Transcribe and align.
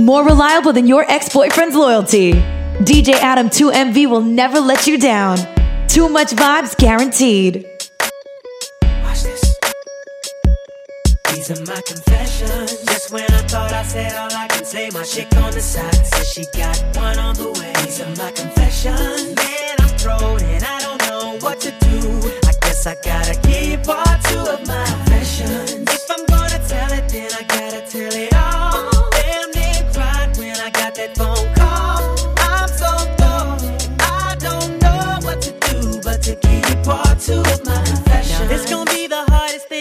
more 0.00 0.24
reliable 0.24 0.72
than 0.72 0.86
your 0.86 1.04
ex 1.10 1.28
boyfriend's 1.28 1.76
loyalty. 1.76 2.32
DJ 2.80 3.12
Adam 3.14 3.48
2MV 3.48 4.08
will 4.08 4.22
never 4.22 4.58
let 4.58 4.86
you 4.86 4.98
down. 4.98 5.36
Too 5.88 6.08
much 6.08 6.28
vibes 6.28 6.76
guaranteed. 6.76 7.66
Watch 9.02 9.22
this. 9.22 9.58
These 11.32 11.50
are 11.50 11.64
my 11.66 11.80
confessions. 11.82 12.84
Just 12.86 13.12
when 13.12 13.24
I 13.24 13.42
thought 13.42 13.72
I 13.72 13.82
said 13.82 14.16
all 14.16 14.32
I 14.32 14.46
can 14.48 14.64
say, 14.64 14.90
my 14.90 15.02
chick 15.02 15.28
on 15.36 15.52
the 15.52 15.60
side 15.60 16.06
says 16.06 16.32
she 16.32 16.44
got 16.56 16.78
one 16.96 17.18
on 17.18 17.34
the 17.34 17.50
way. 17.52 17.72
These 17.84 18.00
are 18.00 18.16
my 18.16 18.30
confessions. 18.32 19.34
Man, 19.36 19.76
I'm 19.80 19.98
thrown 19.98 20.42
and 20.42 20.64
I 20.64 20.80
don't 20.80 21.00
know 21.08 21.38
what 21.40 21.60
to 21.60 21.70
do. 21.70 22.30
I 22.48 22.52
guess 22.62 22.86
I 22.86 22.94
gotta 23.02 23.34
keep 23.42 23.84
part 23.84 24.22
two 24.24 24.38
of 24.38 24.66
my 24.66 24.84
confessions. 24.86 25.72
If 25.72 26.10
I'm 26.10 26.24
gonna 26.26 26.66
tell 26.66 26.92
it, 26.92 27.08
then 27.08 27.30
I 27.32 27.42
gotta 27.42 27.86
tell 27.90 28.14
it 28.14 28.34
all. 28.34 28.49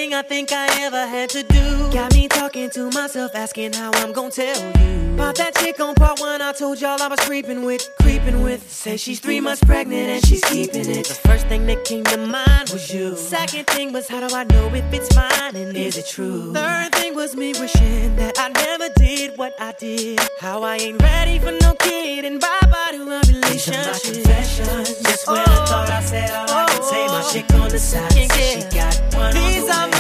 Thing 0.10 0.18
I 0.18 0.22
think 0.22 0.52
I 0.52 0.86
ever 0.86 1.06
had 1.06 1.30
to 1.32 1.44
do. 1.44 1.92
Got 1.92 2.14
me 2.14 2.28
talking 2.28 2.70
to 2.72 2.90
myself, 2.92 3.32
asking 3.36 3.74
how 3.74 3.92
I'm 3.96 4.12
gonna 4.12 4.32
tell 4.32 4.58
you. 4.58 5.14
About 5.14 5.36
that 5.36 5.56
chick 5.56 5.80
on 5.80 5.96
part 5.96 6.20
one, 6.20 6.42
I 6.42 6.54
told 6.54 6.80
y'all 6.80 7.02
I 7.02 7.08
was 7.08 7.20
creeping 7.20 7.64
with, 7.64 7.88
creeping 8.02 8.42
with. 8.42 8.72
Say 8.72 8.98
she's 8.98 9.20
three 9.20 9.42
months 9.42 9.64
pregnant 9.64 10.10
and 10.10 10.26
she's 10.26 10.44
keeping 10.46 10.90
it. 10.90 11.06
The 11.06 11.14
first 11.28 11.48
thing 11.48 11.66
that 11.68 11.84
came 11.84 12.06
to 12.06 12.18
mind 12.18 12.70
was 12.70 12.94
you. 12.94 13.18
Second 13.18 13.68
thing 13.68 13.92
was 13.92 14.08
how 14.08 14.26
do 14.26 14.34
I 14.34 14.46
know 14.46 14.74
if 14.74 14.94
it's 14.94 15.14
mine 15.16 15.56
and 15.56 15.76
is 15.76 15.98
it 15.98 16.08
true? 16.08 16.54
Third 16.54 16.96
thing 16.96 17.16
was 17.16 17.36
me 17.36 17.54
wishing 17.60 18.16
that 18.16 18.40
I 18.40 18.48
never 18.50 18.88
did 18.96 19.38
what 19.38 19.54
I 19.60 19.74
did. 19.74 20.20
How 20.40 20.64
I 20.64 20.78
ain't 20.78 21.02
ready 21.02 21.38
for 21.40 21.52
no 21.52 21.74
kid 21.76 22.24
and 22.24 22.40
bye 22.40 22.60
bye 22.72 22.92
to 22.94 23.02
a 23.02 23.20
relationship. 23.28 24.24
Just 24.24 25.28
when 25.28 25.40
I 25.40 25.66
thought 25.66 25.90
I 25.90 26.02
said 26.02 26.32
all 26.32 26.50
I 26.50 26.66
could 26.68 26.84
say, 26.86 27.08
my 27.08 27.22
oh, 27.24 27.30
chick 27.32 27.54
on 27.56 27.70
the 27.70 27.80
side 27.80 28.12
said 28.14 28.64
she 28.64 28.76
got 28.76 28.96
one 29.14 29.34
These 29.34 29.70
on 29.70 29.92
the 29.92 29.98
way. 29.98 29.99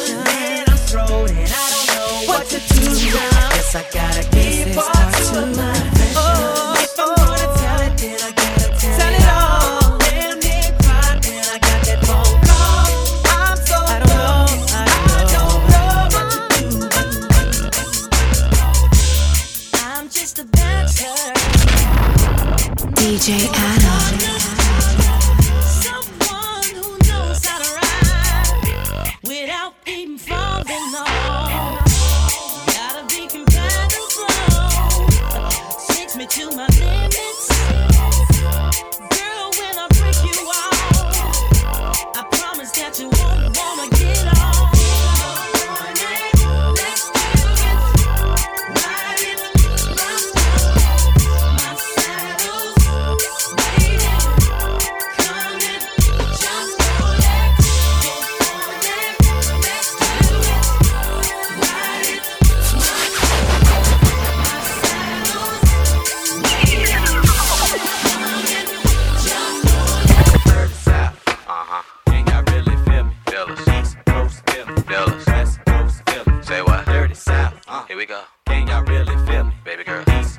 These 0.00 0.12
are 0.12 0.18
my 0.18 0.24
confessions. 0.24 0.24
Man, 0.24 0.64
I'm 0.68 0.76
thrown 0.76 1.28
and 1.28 1.52
I 1.52 1.70
don't 1.70 1.88
know 1.94 2.32
what 2.32 2.44
to 2.48 2.58
do 2.58 2.84
now. 3.12 3.50
Guess 3.50 3.74
I 3.74 3.82
gotta 3.92 4.22
keep 4.30 4.74
part 4.74 5.14
two 5.14 5.32
my 5.56 5.72
confessions. 5.72 6.16
If 6.80 6.98
I'm 6.98 7.14
gonna 7.16 7.36
oh, 7.36 7.56
tell 7.60 7.80
it, 7.80 7.94
then 7.98 8.18
I 8.20 8.32
gotta 8.32 8.68
tell, 8.80 9.12
it 9.14 9.24
all. 9.28 9.98
Damn 9.98 10.38
near 10.40 10.72
cried 10.80 11.18
when 11.26 11.44
I 11.44 11.58
got 11.58 11.80
that 11.86 12.00
phone 12.06 12.40
call. 12.48 12.88
I'm 13.28 13.56
so 13.56 13.76
I 13.76 13.98
don't 14.00 14.16
know, 14.16 14.48
I 14.72 14.84
don't 15.34 15.62
know 15.70 16.08
what 16.14 16.26
to 16.32 16.38
do. 16.56 16.64
I'm 19.84 20.04
just 20.08 20.38
a 20.38 20.44
dancer. 20.44 21.16
DJ 22.96 23.28
Adam. 23.54 23.99
Takes 36.30 36.54
me 36.54 36.69
we 78.00 78.06
go. 78.06 78.22
Can 78.46 78.66
y'all 78.66 78.82
really 78.84 79.14
feel 79.26 79.44
me? 79.44 79.52
Baby 79.62 79.84
girl. 79.84 80.29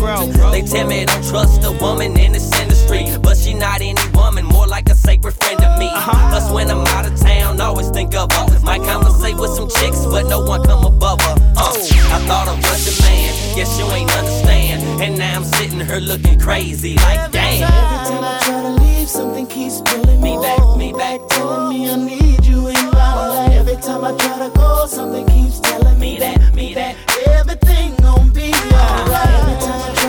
grow. 0.00 0.26
They 0.50 0.62
tell 0.62 0.86
me 0.86 1.04
don't 1.04 1.24
trust 1.28 1.62
a 1.64 1.72
woman 1.72 2.18
in 2.18 2.32
this 2.32 2.50
industry, 2.60 3.06
but 3.22 3.36
she 3.36 3.54
not 3.54 3.80
any 3.80 3.94
woman, 4.14 4.46
more 4.46 4.66
like 4.66 4.88
a 4.88 4.94
sacred 4.94 5.34
friend 5.34 5.58
to 5.60 5.76
me. 5.78 5.86
Uh-huh. 5.86 6.30
Plus, 6.30 6.50
when 6.50 6.70
I'm 6.70 6.86
out 6.86 7.06
of 7.06 7.18
town, 7.20 7.60
always 7.60 7.90
think 7.90 8.14
of 8.14 8.32
her. 8.32 8.60
Might 8.60 8.82
conversate 8.82 9.36
with 9.36 9.50
some 9.50 9.68
chicks, 9.68 10.04
but 10.06 10.26
no 10.28 10.40
one 10.40 10.64
come 10.64 10.84
above 10.84 11.20
her. 11.22 11.49
Oh, 11.62 11.76
I 12.16 12.18
thought 12.26 12.48
I 12.48 12.54
was 12.56 12.80
the 12.88 13.02
man. 13.02 13.56
Guess 13.56 13.78
you 13.78 13.84
ain't 13.92 14.10
understand. 14.16 15.02
And 15.02 15.18
now 15.18 15.36
I'm 15.36 15.44
sitting 15.44 15.80
here 15.80 16.00
looking 16.00 16.38
crazy 16.38 16.94
like 16.96 17.30
damn. 17.32 17.62
Every 17.62 18.08
time 18.08 18.24
I 18.24 18.40
try 18.42 18.62
to 18.62 18.68
leave, 18.82 19.08
something 19.08 19.46
keeps 19.46 19.80
pulling 19.82 20.20
me 20.20 20.36
back, 20.38 20.76
me 20.76 20.92
back, 20.92 21.20
telling 21.28 21.68
me 21.68 21.90
I 21.90 21.96
need 21.96 22.44
you 22.46 22.68
in 22.68 22.84
my 22.92 23.28
life. 23.28 23.52
Every 23.52 23.76
time 23.76 24.04
I 24.04 24.16
try 24.16 24.38
to 24.48 24.50
go, 24.56 24.86
something 24.86 25.26
keeps 25.26 25.60
telling 25.60 25.98
me 25.98 26.18
that, 26.18 26.54
me 26.54 26.74
that 26.74 26.96
everything 27.26 27.94
gon' 27.96 28.30
be 28.32 28.50
uh-huh. 28.52 29.04
alright. 29.04 29.28
Every 29.40 29.58
time 29.66 29.80
I 29.82 29.94
try 29.94 29.99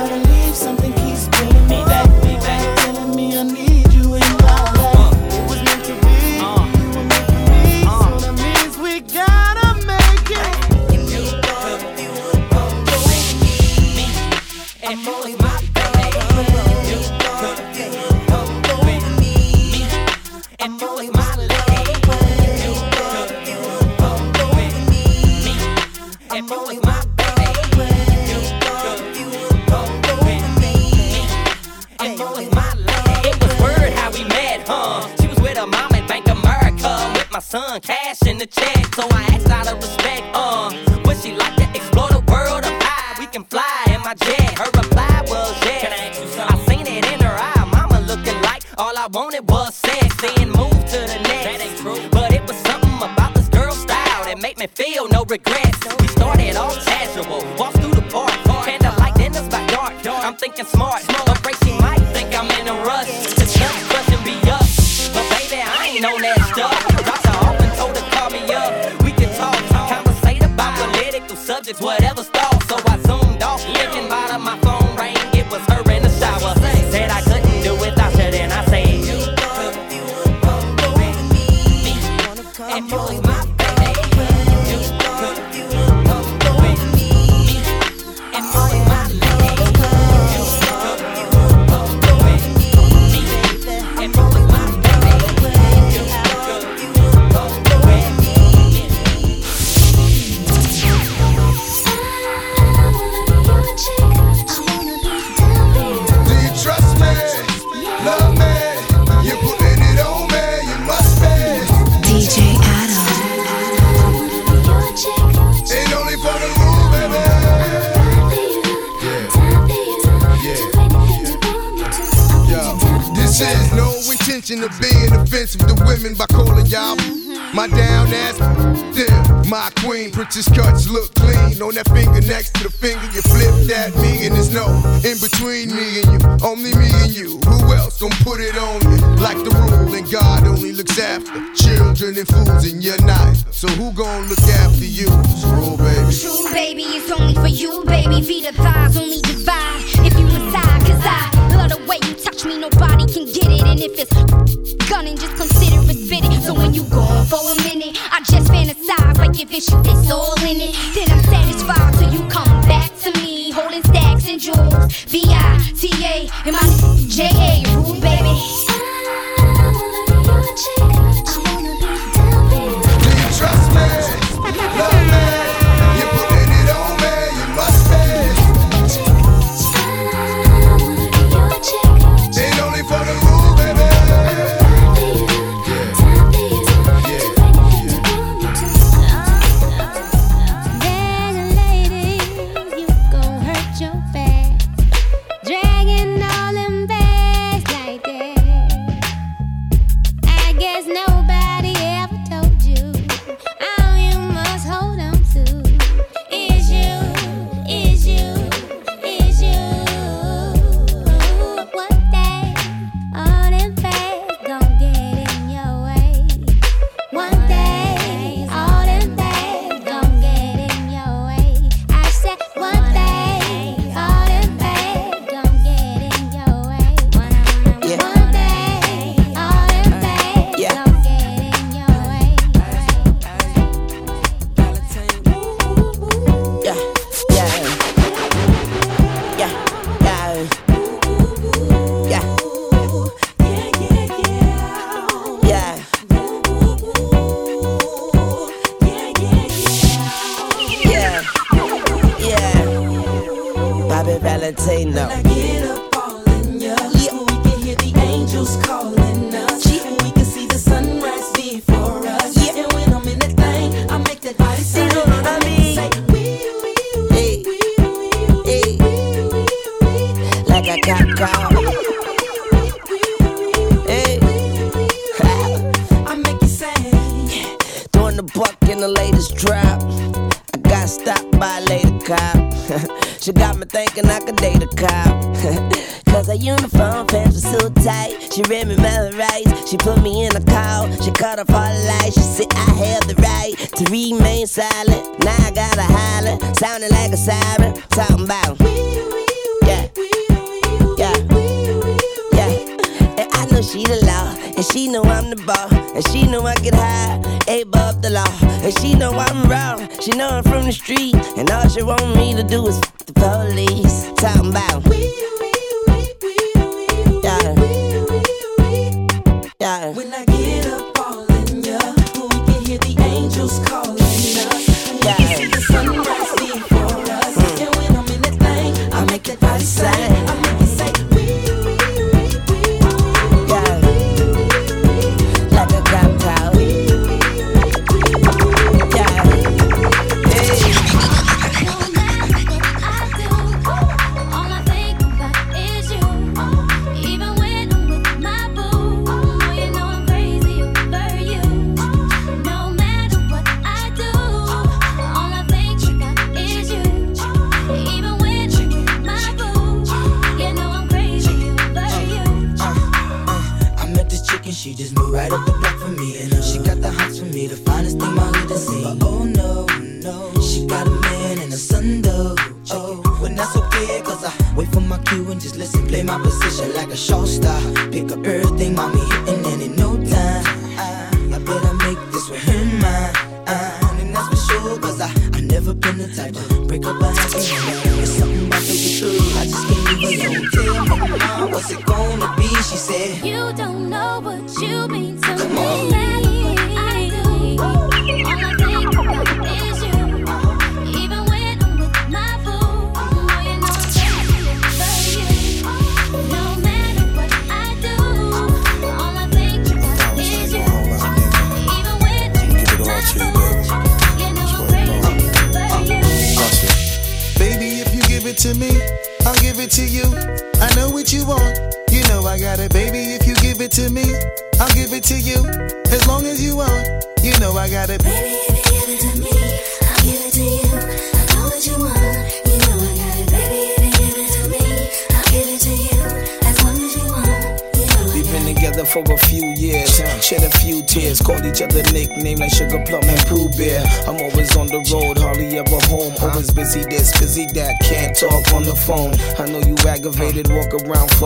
If 159.41 159.51
it's 159.53 160.11
all 160.11 160.35
in 160.43 160.61
it. 160.61 161.00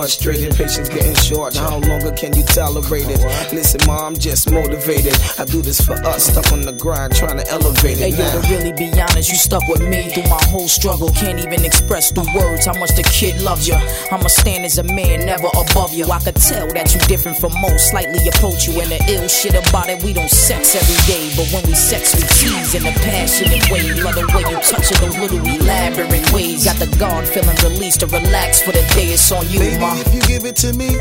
frustrated, 0.05 0.53
patience 0.55 0.87
getting 0.87 1.14
how 1.35 1.79
long 1.79 2.15
can 2.15 2.33
you 2.33 2.43
tolerate 2.43 3.09
it? 3.11 3.19
Listen, 3.51 3.81
ma, 3.85 4.07
I'm 4.07 4.15
just 4.15 4.49
motivated. 4.51 5.13
I 5.37 5.43
do 5.43 5.61
this 5.61 5.81
for 5.81 5.93
us, 6.07 6.31
stuck 6.31 6.51
on 6.53 6.61
the 6.61 6.71
grind, 6.71 7.13
trying 7.13 7.37
to 7.37 7.47
elevate 7.51 7.99
it. 7.99 8.15
Hey, 8.15 8.15
yo, 8.15 8.23
to 8.23 8.47
really 8.47 8.71
be 8.71 8.87
honest, 9.01 9.29
you 9.29 9.35
stuck 9.35 9.67
with 9.67 9.81
me 9.81 10.09
through 10.13 10.29
my 10.29 10.41
whole 10.47 10.69
struggle. 10.69 11.09
Can't 11.09 11.39
even 11.39 11.65
express 11.65 12.11
the 12.11 12.23
words 12.33 12.65
how 12.65 12.79
much 12.79 12.95
the 12.95 13.03
kid 13.03 13.41
loves 13.41 13.67
you. 13.67 13.75
I'ma 14.11 14.27
stand 14.27 14.63
as 14.63 14.77
a 14.77 14.83
man, 14.83 15.25
never 15.25 15.47
above 15.59 15.93
you. 15.93 16.05
I 16.09 16.19
could 16.19 16.37
tell 16.37 16.67
that 16.71 16.93
you 16.95 17.01
different 17.01 17.37
from 17.37 17.51
most, 17.59 17.89
slightly 17.89 18.25
approach 18.29 18.67
you. 18.67 18.79
And 18.79 18.91
the 18.91 19.03
ill 19.11 19.27
shit 19.27 19.55
about 19.55 19.89
it, 19.89 20.03
we 20.03 20.13
don't 20.13 20.31
sex 20.31 20.73
every 20.75 20.99
day. 21.03 21.35
But 21.35 21.51
when 21.51 21.67
we 21.67 21.75
sex, 21.75 22.15
we 22.15 22.23
tease 22.39 22.75
in 22.75 22.87
a 22.87 22.95
passionate 23.03 23.69
way. 23.69 23.83
Love 23.99 24.15
the 24.15 24.25
way 24.31 24.47
you 24.47 24.57
touch 24.63 24.87
it, 24.87 24.97
those 25.03 25.17
little 25.17 25.43
elaborate 25.43 26.31
ways. 26.31 26.63
Got 26.63 26.79
the 26.79 26.87
guard 26.95 27.27
feeling 27.27 27.57
released 27.59 27.99
to 27.99 28.07
relax 28.07 28.61
for 28.61 28.71
the 28.71 28.85
day 28.95 29.11
it's 29.11 29.31
on 29.31 29.43
you, 29.49 29.59
Baby, 29.59 29.79
ma. 29.79 29.99
If 29.99 30.13
you 30.13 30.21
give 30.21 30.45
it 30.45 30.55
to 30.57 30.71
me, 30.73 30.95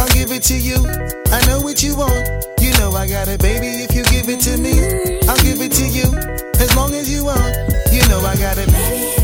I'll 0.00 0.08
give 0.14 0.32
it 0.32 0.42
to 0.44 0.56
you. 0.56 0.76
I 1.30 1.44
know 1.46 1.60
what 1.60 1.82
you 1.82 1.94
want. 1.94 2.26
You 2.58 2.72
know 2.78 2.90
I 2.92 3.06
got 3.06 3.28
it, 3.28 3.38
baby. 3.38 3.84
If 3.84 3.94
you 3.94 4.02
give 4.04 4.30
it 4.30 4.40
to 4.48 4.56
me, 4.56 4.72
I'll 5.28 5.36
give 5.44 5.60
it 5.60 5.72
to 5.72 5.84
you. 5.84 6.08
As 6.58 6.74
long 6.74 6.94
as 6.94 7.12
you 7.12 7.26
want, 7.26 7.54
you 7.92 8.00
know 8.08 8.20
I 8.20 8.34
got 8.36 8.56
it, 8.56 8.72
baby. 8.72 9.16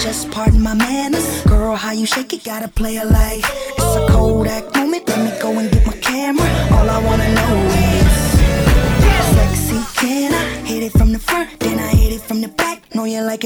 Just 0.00 0.30
pardon 0.30 0.62
my 0.62 0.74
manners, 0.74 1.42
girl. 1.42 1.74
How 1.74 1.90
you 1.90 2.06
shake 2.06 2.32
it? 2.32 2.44
Gotta 2.44 2.68
play 2.68 2.96
it 2.96 3.06
like 3.06 3.42
it's 3.76 3.96
a 3.96 4.06
Kodak 4.08 4.77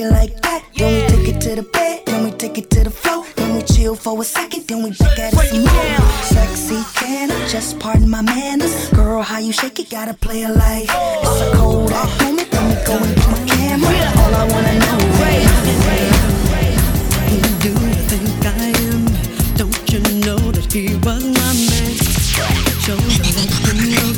it 0.02 0.10
like 0.10 0.40
that. 0.42 0.64
Yeah. 0.72 0.88
Then 0.88 0.94
we 0.94 1.06
take 1.08 1.36
it 1.36 1.40
to 1.42 1.54
the 1.56 1.62
bed, 1.62 2.06
then 2.06 2.24
we 2.24 2.30
take 2.32 2.58
it 2.58 2.70
to 2.70 2.84
the 2.84 2.90
floor. 2.90 3.24
Then 3.36 3.56
we 3.56 3.62
chill 3.62 3.94
for 3.94 4.20
a 4.20 4.24
second, 4.24 4.66
then 4.66 4.82
we 4.82 4.90
back 4.90 5.18
at 5.18 5.32
it 5.32 5.38
some 5.48 5.64
more. 5.64 6.10
Sexy 6.22 6.80
can, 6.94 7.30
I 7.30 7.48
just 7.48 7.78
pardon 7.78 8.08
my 8.08 8.22
manners. 8.22 8.90
Girl, 8.90 9.22
how 9.22 9.38
you 9.38 9.52
shake 9.52 9.78
it, 9.78 9.90
gotta 9.90 10.14
play 10.14 10.42
it 10.42 10.54
life. 10.54 10.88
oh. 10.90 11.20
it's 11.24 11.40
a 11.42 11.56
Kodak 11.56 12.10
moment. 12.22 12.50
Then 12.50 12.64
we 12.68 12.74
go 12.86 12.96
into 12.96 13.28
my 13.30 13.40
camera. 13.46 13.90
All 14.20 14.34
I 14.34 14.44
wanna 14.52 14.74
know 14.84 14.98
is. 15.28 15.52
You 17.64 17.74
think 18.10 18.44
I 18.44 18.74
am? 18.90 19.02
Don't 19.56 19.92
you 19.92 20.00
know 20.24 20.38
that 20.56 20.72
he 20.72 20.96
was 20.96 21.24
my 21.38 21.50
man? 21.70 21.92
Show 22.82 22.96
me, 22.96 23.14
you 23.86 23.96
know. 23.96 24.11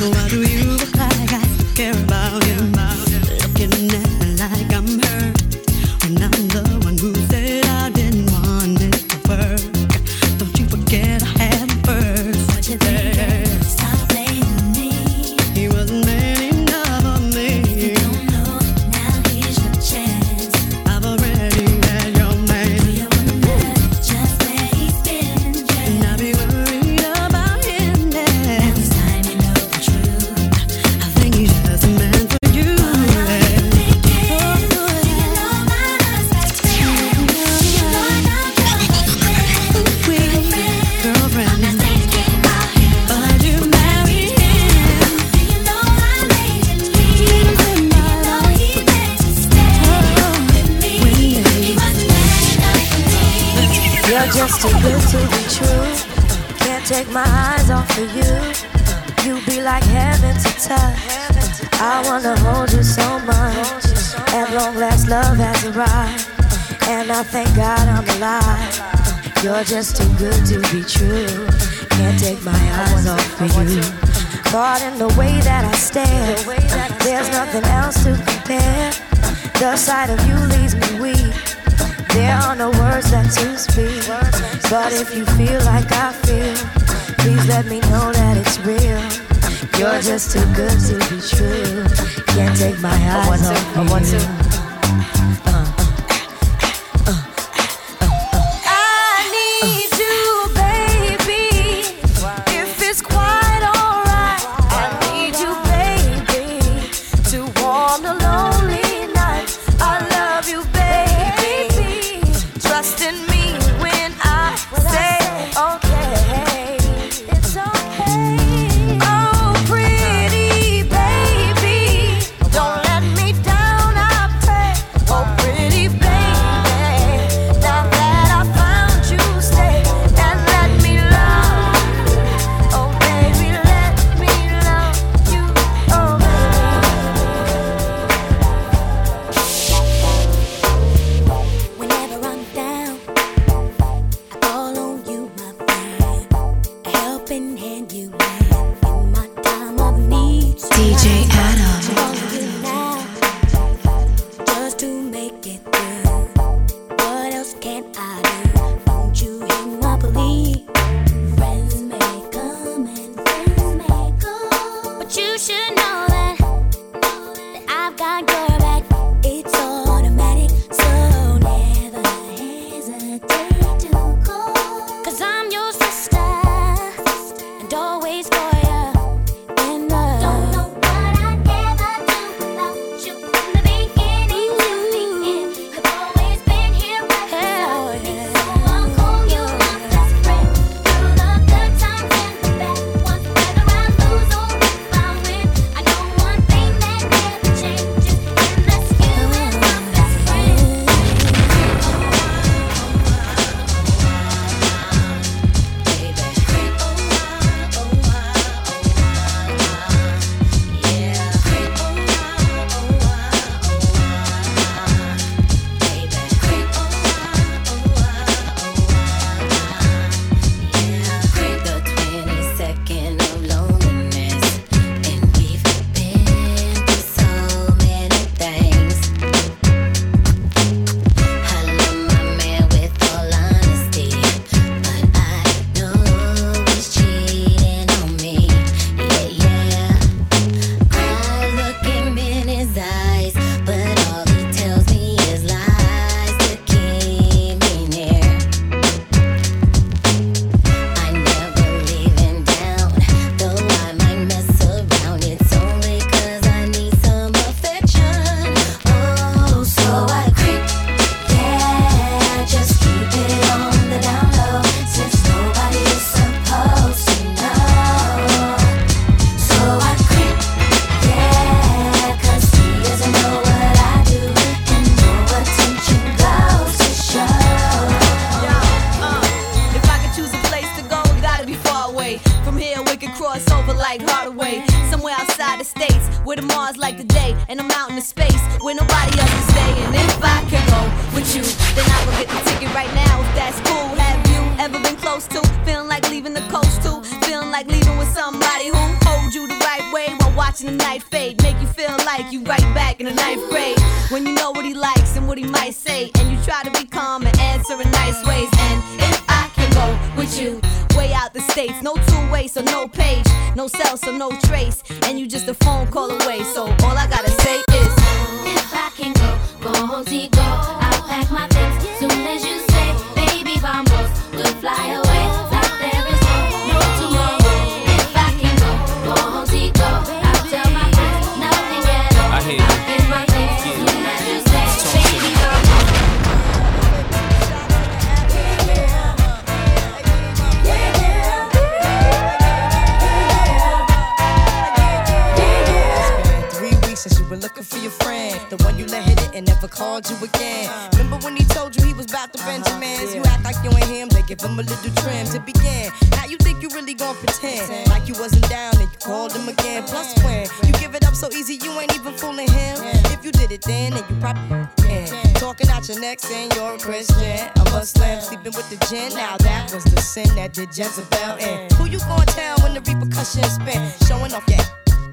Called 359.25 359.41
him 359.41 359.49
again. 359.49 359.81
Plus 359.87 360.13
when 360.23 360.45
you 360.67 360.73
give 360.73 360.93
it 360.93 361.03
up 361.03 361.15
so 361.15 361.27
easy, 361.31 361.55
you 361.55 361.71
ain't 361.79 361.95
even 361.95 362.13
fooling 362.13 362.47
him. 362.47 362.77
If 363.09 363.25
you 363.25 363.31
did 363.31 363.51
it 363.51 363.63
then, 363.63 363.93
then 363.93 364.03
you 364.07 364.15
probably 364.21 364.67
can. 364.77 365.33
Talking 365.33 365.67
out 365.69 365.87
your 365.87 365.99
neck 365.99 366.19
saying 366.19 366.51
you're 366.53 366.75
a 366.75 366.77
Christian, 366.77 367.49
a 367.55 367.63
Muslim, 367.71 368.21
sleeping 368.21 368.53
with 368.53 368.69
the 368.69 368.77
gin. 368.85 369.11
Now 369.15 369.35
that 369.37 369.73
was 369.73 369.83
the 369.85 369.99
sin 369.99 370.27
that 370.35 370.53
did 370.53 370.77
Jezebel 370.77 371.37
in. 371.37 371.73
Who 371.73 371.85
you 371.85 371.97
gonna 372.05 372.27
tell 372.27 372.55
when 372.59 372.75
the 372.75 372.81
repercussions 372.81 373.55
spin? 373.55 373.81
Showing 374.05 374.31
off 374.31 374.47
your 374.47 374.61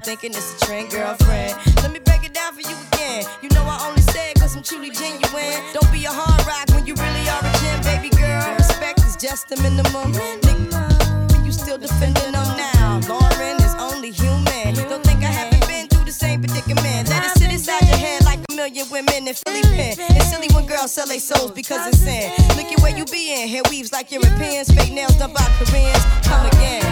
thinking 0.03 0.29
it's 0.29 0.61
a 0.61 0.65
trend, 0.67 0.91
girlfriend. 0.91 1.57
Let 1.81 1.91
me 1.91 1.97
break 1.97 2.23
it 2.23 2.35
down 2.35 2.53
for 2.53 2.61
you 2.61 2.75
again. 2.93 3.25
You 3.41 3.49
know 3.49 3.63
I 3.65 3.81
only 3.89 4.03
say 4.13 4.33
cause 4.37 4.55
I'm 4.55 4.61
truly 4.61 4.91
genuine. 4.91 5.57
Don't 5.73 5.91
be 5.91 6.05
a 6.05 6.13
hard 6.13 6.45
rock 6.45 6.69
when 6.69 6.85
you 6.85 6.93
really 6.93 7.25
are 7.33 7.41
a 7.41 7.53
gem, 7.65 7.81
baby 7.81 8.13
girl. 8.15 8.53
Respect 8.61 8.99
is 8.99 9.15
just 9.15 9.49
the 9.49 9.57
minimum. 9.57 10.13
Nigga, 10.13 11.43
you 11.43 11.51
still 11.51 11.79
defending 11.79 12.31
them 12.31 12.49
now. 12.57 13.01
Lauryn 13.09 13.62
only 14.03 14.11
human. 14.11 14.75
Don't 14.89 15.03
think 15.03 15.23
I 15.23 15.31
haven't 15.31 15.65
been 15.67 15.87
through 15.87 16.03
the 16.03 16.11
same 16.11 16.41
predicament. 16.41 17.09
Let 17.09 17.23
it 17.23 17.37
sit 17.37 17.51
inside 17.51 17.87
your 17.87 17.97
head 17.97 18.23
like 18.25 18.39
a 18.49 18.53
million 18.53 18.85
women 18.89 19.27
in 19.27 19.33
Philly 19.33 19.61
pen. 19.61 19.95
It's 19.97 20.29
silly 20.29 20.47
when 20.53 20.65
girls 20.65 20.91
sell 20.91 21.07
their 21.07 21.19
souls 21.19 21.51
because 21.51 21.87
it's 21.87 21.99
sin. 21.99 22.31
Look 22.57 22.71
at 22.71 22.81
where 22.81 22.95
you 22.95 23.05
be 23.05 23.31
in. 23.31 23.47
Hair 23.47 23.61
weaves 23.69 23.93
like 23.93 24.11
Europeans. 24.11 24.69
Fake 24.73 24.91
nails 24.91 25.15
done 25.15 25.33
by 25.33 25.47
Koreans. 25.57 26.03
Come 26.23 26.45
again. 26.47 26.83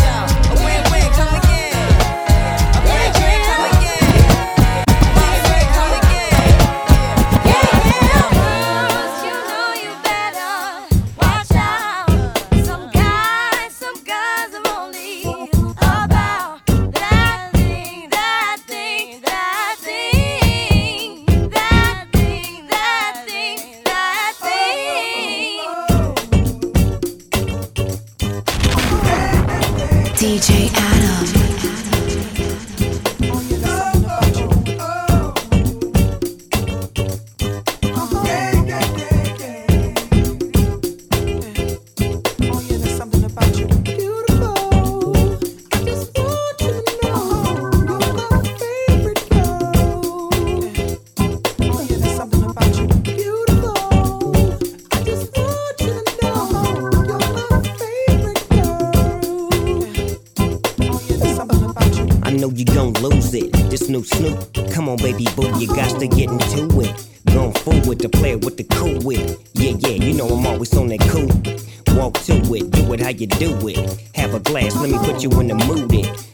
Yo, 0.00 0.14
a 0.52 0.64
win-win. 0.64 1.12
Come 1.12 1.28
again. 1.28 1.43
DJ 30.34 30.68
Adam. 30.74 30.93
New 63.94 64.02
Snoop, 64.02 64.72
come 64.72 64.88
on, 64.88 64.96
baby 64.96 65.24
boo, 65.36 65.56
you 65.56 65.68
got 65.68 66.00
to 66.00 66.08
get 66.08 66.28
into 66.28 66.80
it. 66.80 67.08
Going 67.26 67.52
forward 67.52 68.00
to 68.00 68.08
play 68.08 68.34
with 68.34 68.56
the 68.56 68.64
cool 68.64 68.98
wit. 69.04 69.38
Yeah, 69.54 69.76
yeah, 69.78 70.04
you 70.04 70.14
know 70.14 70.26
I'm 70.26 70.44
always 70.46 70.76
on 70.76 70.88
that 70.88 71.00
cool. 71.12 71.30
Walk 71.96 72.14
to 72.26 72.34
it, 72.56 72.72
do 72.72 72.92
it 72.92 73.00
how 73.00 73.10
you 73.10 73.28
do 73.28 73.56
it. 73.68 73.78
Have 74.16 74.34
a 74.34 74.40
glass, 74.40 74.74
let 74.74 74.90
me 74.90 74.98
put 74.98 75.22
you 75.22 75.30
in 75.38 75.46
the 75.46 75.54
mood. 75.54 75.92
It. 75.92 76.33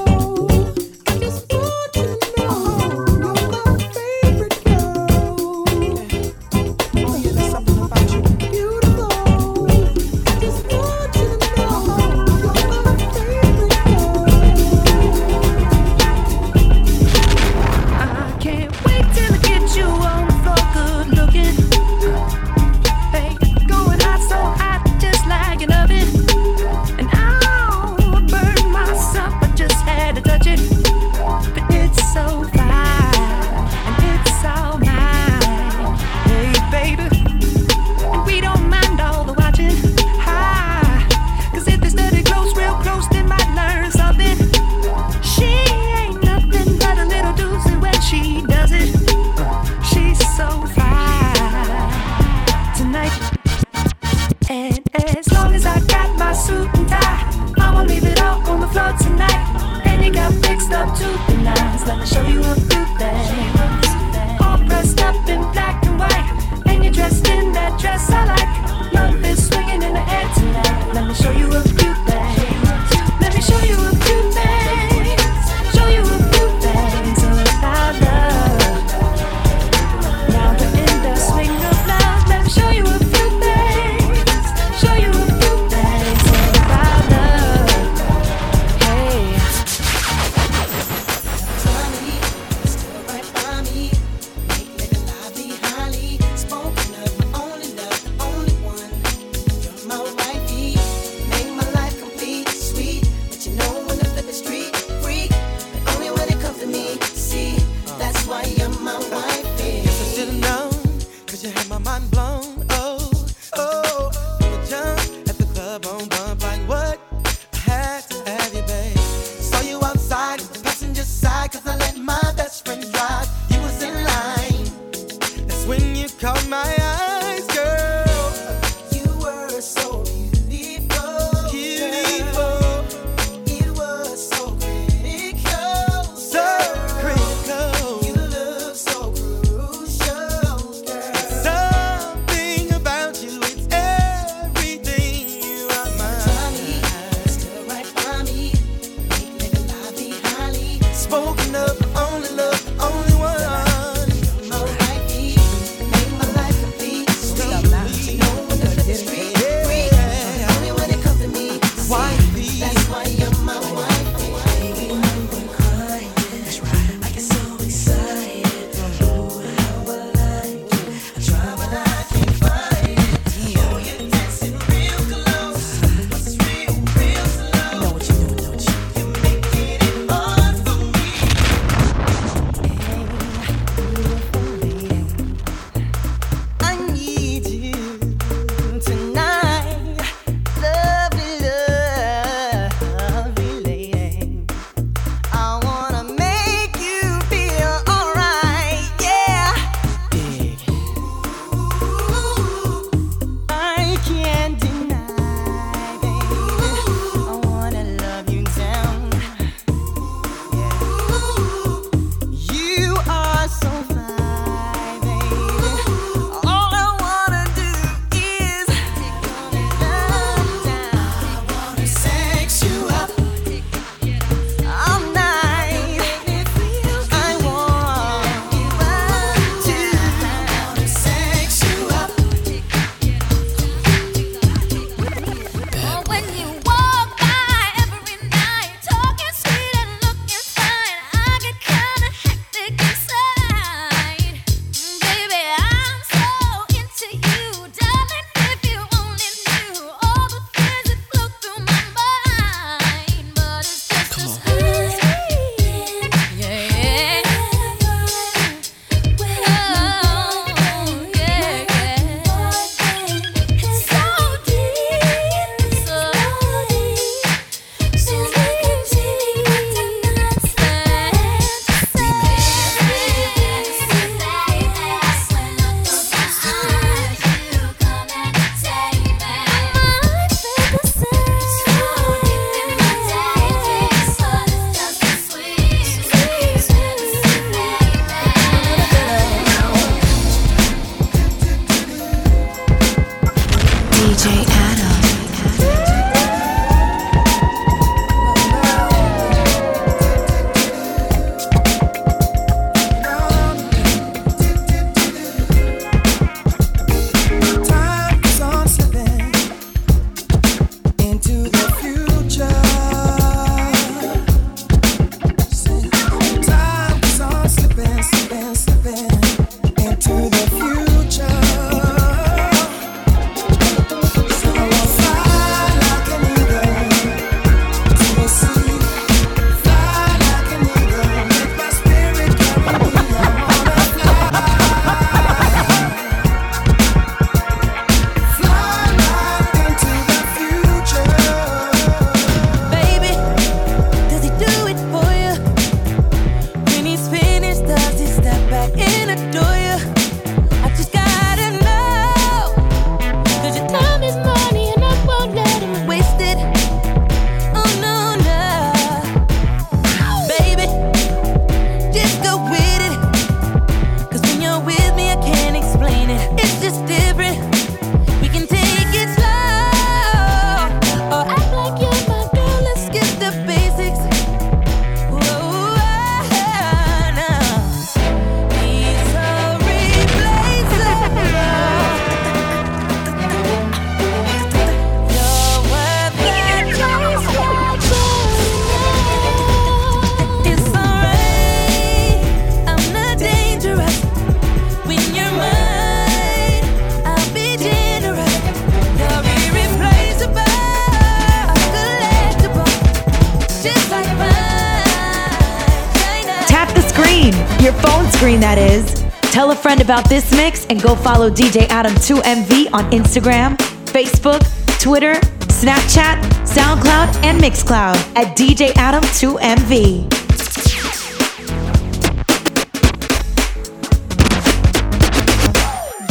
about 409.91 410.07
this 410.07 410.31
mix 410.31 410.65
and 410.67 410.81
go 410.81 410.95
follow 410.95 411.29
DJ 411.29 411.67
Adam2MV 411.67 412.71
on 412.71 412.89
Instagram, 412.91 413.57
Facebook, 413.87 414.39
Twitter, 414.79 415.15
Snapchat, 415.51 416.15
SoundCloud, 416.47 417.13
and 417.25 417.41
Mixcloud 417.41 417.97
at 418.15 418.37
DJ 418.37 418.69
Adam2MV. 418.71 420.09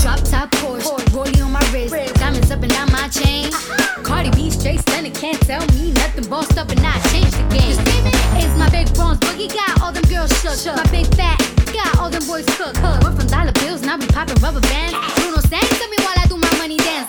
Drop 0.03 0.21
top 0.29 0.51
Porsche, 0.61 0.99
Rolex 1.15 1.43
on 1.43 1.53
my 1.53 1.71
wrist, 1.73 2.15
diamonds 2.17 2.51
up 2.51 2.63
and 2.63 2.73
on 2.75 2.93
my 2.93 3.09
chain. 3.09 3.51
Cardi 4.05 4.31
B 4.33 4.51
straight 4.51 4.81
stunning, 4.81 5.13
can't 5.13 5.41
tell 5.41 5.65
me 5.69 5.93
nothing. 5.93 6.29
Bossed 6.29 6.59
up 6.59 6.69
and 6.69 6.81
I 6.81 7.01
changed 7.09 7.33
the 7.33 7.49
game. 7.49 7.79
It's 8.37 8.59
my 8.59 8.69
big 8.69 8.93
bronze 8.95 9.19
boogie 9.21 9.49
got 9.49 9.81
all 9.81 9.91
them 9.91 10.05
girls 10.05 10.31
shook. 10.43 10.77
My 10.77 10.85
big 10.91 11.07
fat 11.15 11.40
them 12.21 12.29
boys 12.29 12.47
cook. 12.57 12.75
We're 13.03 13.13
from 13.13 13.27
dollar 13.27 13.53
bills 13.53 13.83
and 13.83 13.91
I 13.91 13.97
be 13.97 14.07
popping 14.07 14.37
rubber 14.43 14.61
bands. 14.61 14.95
Bruno 15.21 15.41
Sang 15.41 15.61
at 15.63 15.91
me 15.91 15.97
while 16.05 16.17
I 16.17 16.27
do 16.29 16.37
my 16.37 16.59
money 16.59 16.77
dance. 16.77 17.00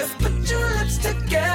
Just 0.00 0.18
put 0.18 0.50
your 0.50 0.60
lips 0.60 0.96
together. 0.96 1.49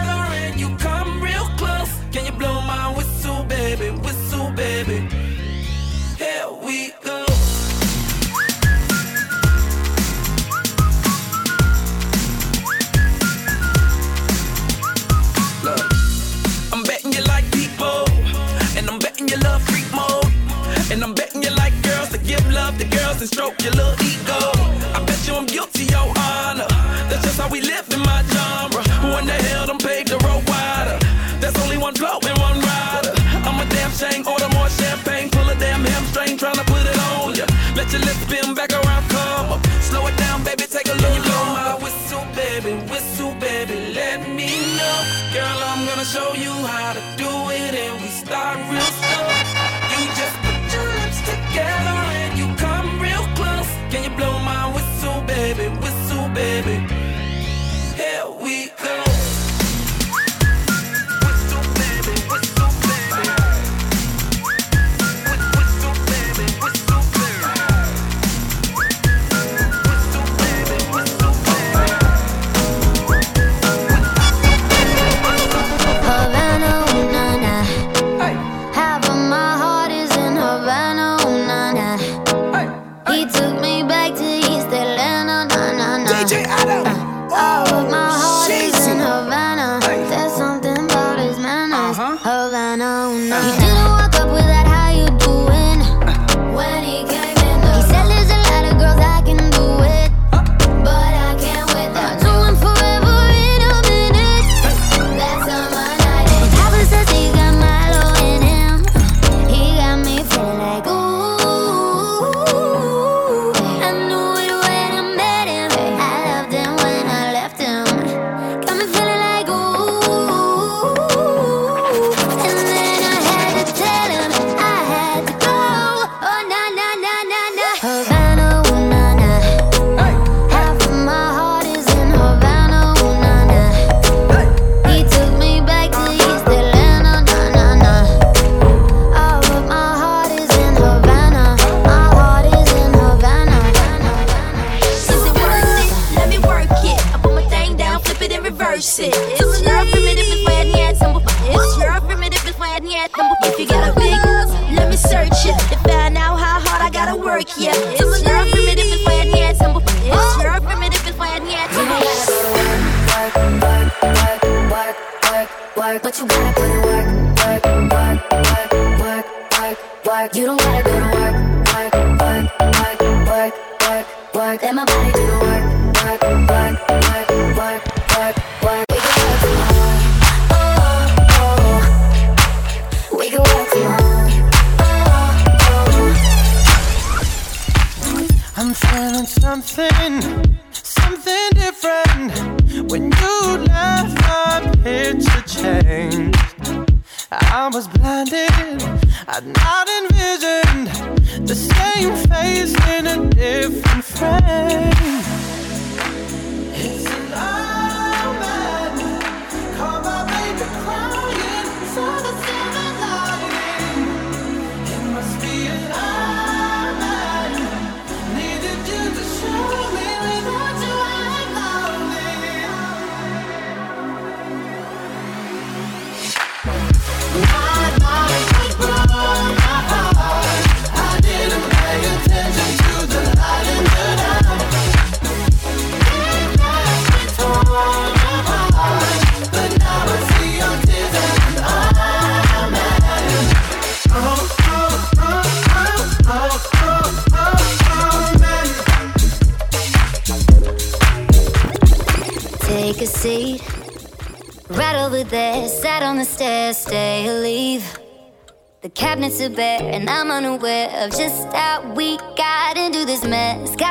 work. 170.05 170.35
You 170.35 170.45
don't 170.45 170.59
gotta 170.59 170.83
go 170.83 170.99
to 170.99 171.05
work, 171.17 171.35
work, 171.73 171.93
work, 172.21 172.45
work, 172.61 173.01
work, 173.27 173.53
work, 173.81 174.35
work. 174.35 174.61
Let 174.61 174.75
my 174.75 174.85
body 174.85 175.14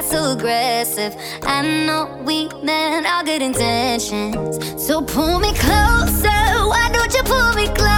not 0.05 0.11
too 0.11 0.39
aggressive. 0.39 1.17
I 1.43 1.63
know 1.87 2.23
we 2.25 2.49
meant 2.63 3.07
all 3.07 3.25
good 3.25 3.43
intentions. 3.43 4.85
So 4.85 5.03
pull 5.03 5.39
me 5.41 5.53
closer. 5.55 6.29
Why 6.69 6.91
don't 6.93 7.13
you 7.15 7.23
pull 7.23 7.53
me 7.55 7.67
closer? 7.67 7.94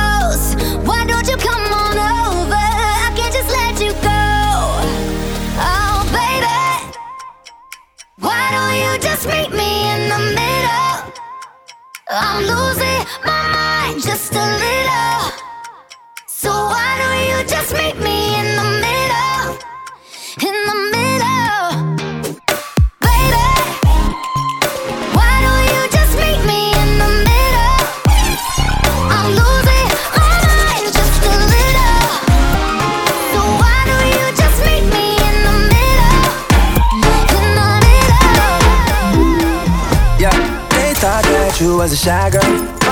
Was 41.86 41.92
a 41.92 42.04
shy 42.04 42.30
girl 42.30 42.42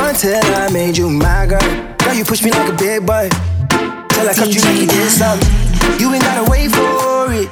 until 0.07 0.39
I 0.55 0.71
made 0.71 0.97
you 0.97 1.11
my 1.11 1.47
girl. 1.47 1.59
Girl, 1.99 2.15
you 2.15 2.25
push 2.25 2.45
me 2.45 2.53
like 2.53 2.71
a 2.71 2.77
big 2.79 3.05
boy. 3.05 3.27
Till 4.15 4.29
I 4.31 4.35
cuffed 4.39 4.55
you 4.55 4.63
like 4.63 4.79
you 4.79 4.87
did 4.87 5.11
something. 5.11 5.51
You 5.99 6.15
ain't 6.15 6.23
gotta 6.23 6.49
wait 6.49 6.71
for 6.71 7.27
it. 7.35 7.51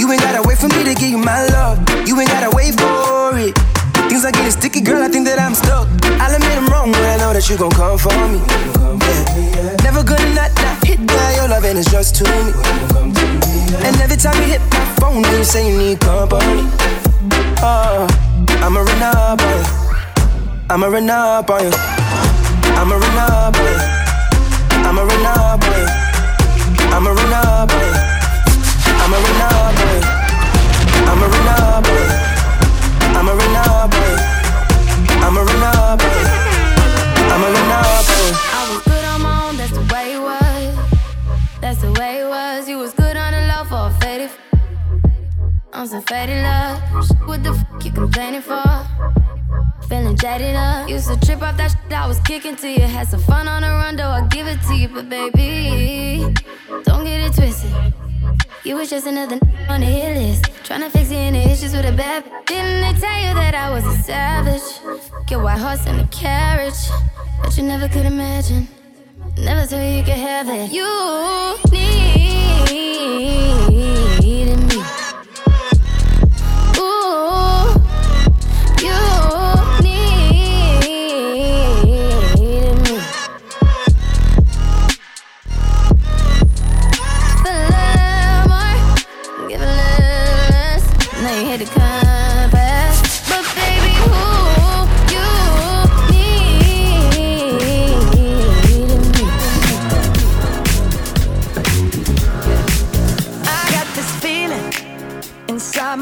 You 0.00 0.10
ain't 0.10 0.22
gotta 0.26 0.42
wait 0.42 0.58
for 0.58 0.66
me 0.66 0.82
to 0.82 0.94
give 0.98 1.10
you 1.14 1.18
my 1.18 1.46
love. 1.54 1.78
You 2.02 2.18
ain't 2.18 2.30
gotta 2.30 2.50
wait 2.50 2.74
for 2.74 3.30
it. 3.38 3.54
Things 4.10 4.24
are 4.24 4.32
getting 4.32 4.50
sticky, 4.50 4.80
girl. 4.80 5.00
I 5.00 5.08
think 5.08 5.24
that 5.30 5.38
I'm 5.38 5.54
stuck. 5.54 5.86
I'll 6.18 6.34
admit 6.34 6.58
I'm 6.58 6.66
wrong 6.66 6.90
when 6.90 7.04
I 7.06 7.16
know 7.22 7.32
that 7.32 7.46
you 7.46 7.56
gon' 7.56 7.70
come 7.70 7.96
for 7.96 8.10
me. 8.26 8.42
Yeah. 8.42 9.78
Never 9.86 10.02
gonna 10.02 10.34
not, 10.34 10.50
not 10.66 10.82
hit 10.82 10.98
that. 10.98 11.36
Your 11.38 11.46
loving 11.46 11.76
is 11.76 11.86
just 11.86 12.18
to 12.18 12.24
me. 12.26 12.50
And 13.86 13.94
every 14.02 14.18
time 14.18 14.34
you 14.42 14.58
hit 14.58 14.62
my 14.74 14.82
phone, 14.98 15.22
you 15.30 15.44
say 15.44 15.62
you 15.62 15.78
need 15.78 16.00
company. 16.00 16.66
Oh, 17.62 18.10
I'ma 18.58 18.80
run 18.82 19.02
up 19.14 19.38
on 19.38 19.86
you. 19.86 19.91
I'ma 20.70 20.86
run 20.86 21.10
up 21.10 21.50
on 21.50 21.62
you. 21.64 21.70
I'ma 22.78 22.94
run 22.94 23.18
up 23.18 23.56
on 23.56 23.64
you. 23.64 23.78
I'ma 24.86 25.02
run 25.02 25.26
up 25.26 25.64
on 25.64 25.78
you. 25.78 25.86
I'ma 26.94 27.10
run 27.10 27.32
up 27.32 27.72
on 27.72 27.80
you. 27.80 27.94
I'ma 29.02 29.16
run 29.16 29.40
up 29.42 29.61
Jaded 50.22 50.54
up. 50.54 50.88
Used 50.88 51.08
to 51.08 51.18
trip 51.26 51.42
off 51.42 51.56
that 51.56 51.72
shit 51.72 51.92
I 51.92 52.06
was 52.06 52.20
kicking 52.20 52.54
to 52.56 52.68
you. 52.70 52.82
Had 52.82 53.08
some 53.08 53.20
fun 53.22 53.48
on 53.48 53.62
the 53.62 53.68
run, 53.68 53.96
though 53.96 54.08
I 54.08 54.24
give 54.28 54.46
it 54.46 54.60
to 54.68 54.74
you. 54.76 54.86
But 54.88 55.08
baby, 55.08 56.32
don't 56.84 57.04
get 57.04 57.20
it 57.26 57.34
twisted. 57.34 57.72
You 58.62 58.76
was 58.76 58.88
just 58.88 59.08
another 59.08 59.34
n- 59.42 59.66
on 59.68 59.80
the 59.80 59.86
hit 59.86 60.16
list. 60.16 60.44
Tryna 60.62 60.92
fix 60.92 61.10
any 61.10 61.42
issues 61.50 61.72
with 61.72 61.84
a 61.86 61.92
bad. 61.92 62.22
b- 62.24 62.30
Didn't 62.46 62.82
they 62.94 63.00
tell 63.00 63.18
you 63.20 63.34
that 63.34 63.56
I 63.56 63.70
was 63.70 63.84
a 63.84 63.96
savage? 64.04 64.62
Get 65.26 65.40
white 65.40 65.58
horse 65.58 65.84
in 65.88 65.98
a 65.98 66.06
carriage. 66.06 66.78
But 67.42 67.56
you 67.56 67.64
never 67.64 67.88
could 67.88 68.06
imagine. 68.06 68.68
Never 69.38 69.66
thought 69.66 69.82
you 69.82 70.04
could 70.04 70.22
have 70.30 70.48
it. 70.48 70.70
You 70.70 71.56
needed 71.72 73.71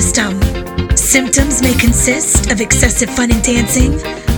system. 0.00 0.40
Symptoms 0.96 1.60
may 1.60 1.74
consist 1.74 2.50
of 2.50 2.62
excessive 2.62 3.10
fun 3.10 3.30
and 3.30 3.42
dancing, 3.42 3.92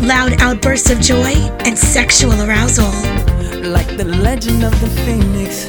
loud 0.05 0.41
outbursts 0.41 0.91
of 0.91 0.99
joy, 1.01 1.35
and 1.67 1.79
sexual 1.79 2.33
arousal. 2.43 2.91
Like 3.63 3.97
the 3.97 4.05
legend 4.05 4.65
of 4.65 4.75
the 4.81 4.89
phoenix, 5.05 5.65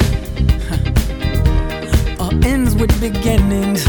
huh. 0.68 2.24
all 2.24 2.34
ends 2.44 2.74
with 2.74 2.92
beginnings. 3.00 3.86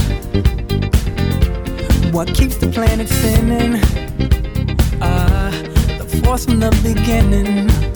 What 2.13 2.29
keeps 2.35 2.57
the 2.57 2.69
planet 2.69 3.09
spinning? 3.09 3.81
Ah, 5.01 5.49
uh, 5.49 5.51
the 5.99 6.21
force 6.23 6.45
from 6.45 6.61
the 6.61 6.71
beginning. 6.83 7.94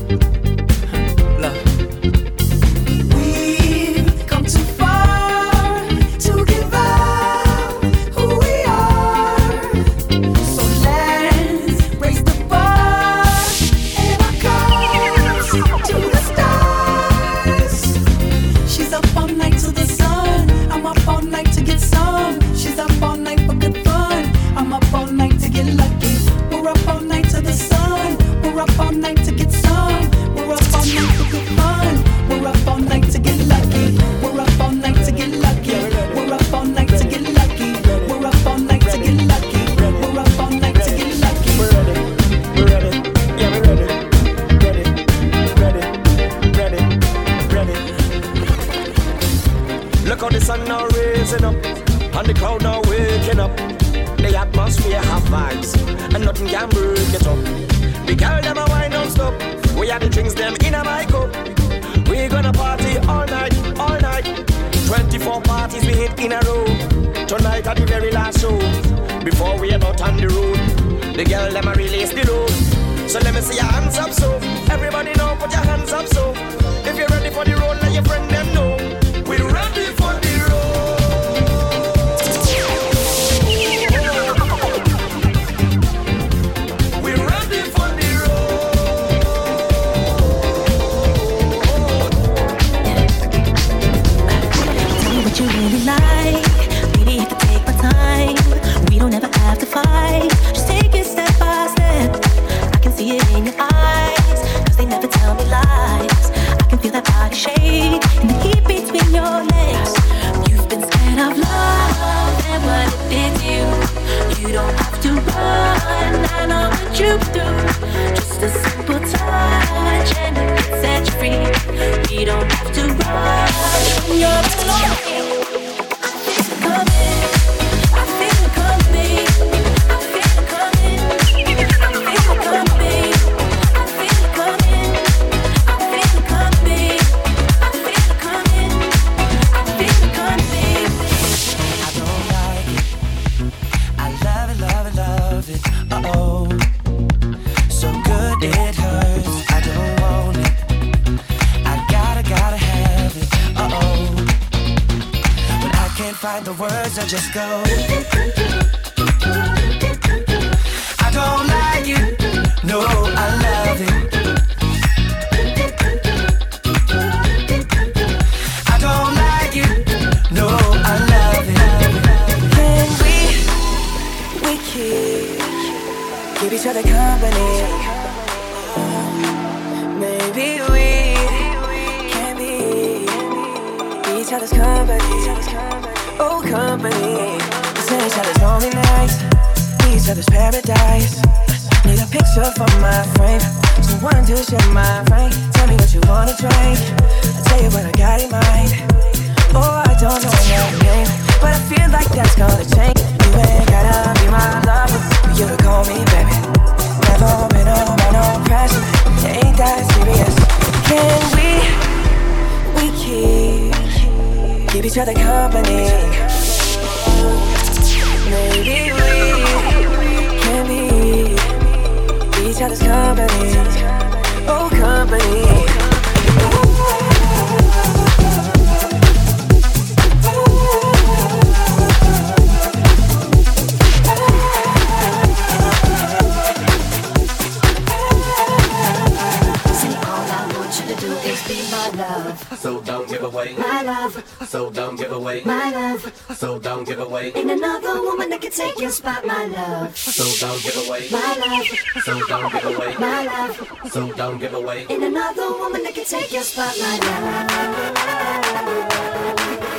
take 248.59 248.81
your 248.81 248.91
spot, 248.91 249.25
my 249.25 249.45
love. 249.45 249.97
So 249.97 250.25
don't 250.45 250.61
give 250.63 250.77
away 250.89 251.09
my 251.13 251.37
love. 251.47 251.67
So 252.03 252.19
don't 252.27 252.53
give 252.53 252.65
away 252.65 252.97
my 252.99 253.25
love. 253.25 253.91
So 253.93 254.13
don't 254.15 254.39
give 254.39 254.55
away. 254.55 254.87
In 254.91 255.05
another 255.05 255.53
woman 255.53 255.85
that 255.85 255.95
can 255.95 256.05
take 256.05 256.33
your 256.33 256.43
spot, 256.43 256.77
my 256.81 256.99
love. 256.99 257.47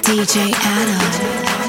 DJ 0.03 0.53
Adam. 0.55 1.68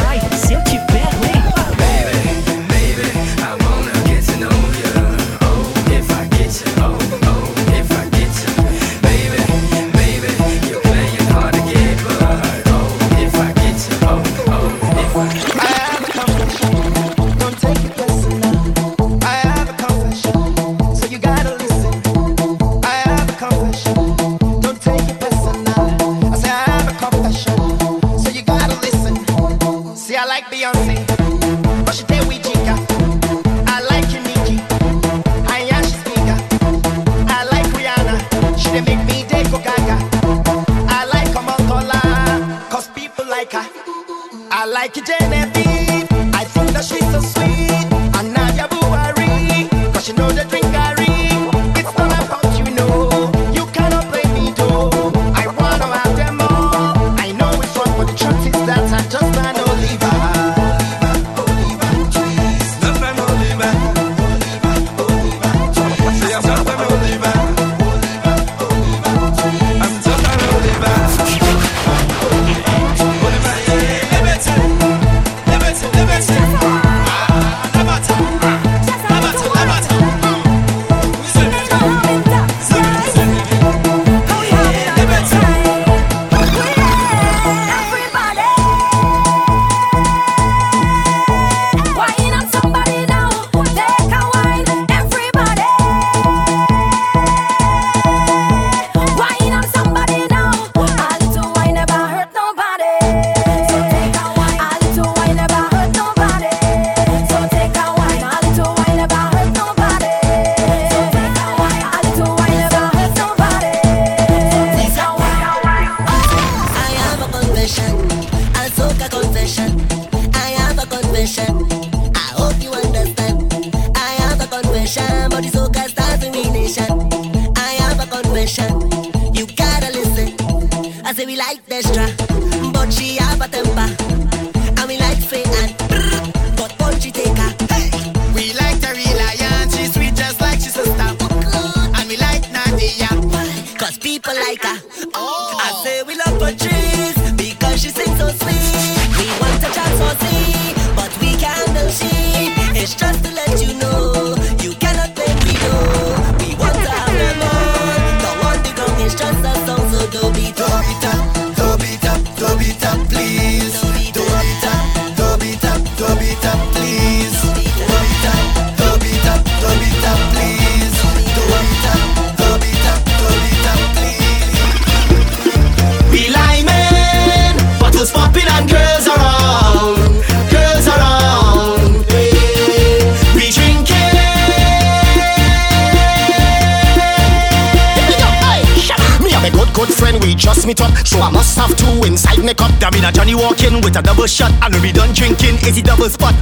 me 190.71 190.75
top. 190.75 190.91
So 191.05 191.19
I 191.19 191.29
must 191.29 191.57
have 191.59 191.75
two 191.75 192.07
inside 192.07 192.39
me 192.39 192.53
cup. 192.53 192.71
Damn 192.79 192.95
it, 192.95 193.03
Johnny 193.13 193.35
walking 193.35 193.81
with 193.83 193.99
a 193.99 194.01
double 194.01 194.27
shot. 194.27 194.51
And 194.63 194.75
we 194.79 194.91
done 194.91 195.11
drinking, 195.13 195.59
is 195.67 195.77
it 195.77 195.85
double 195.85 196.09
spot? 196.09 196.35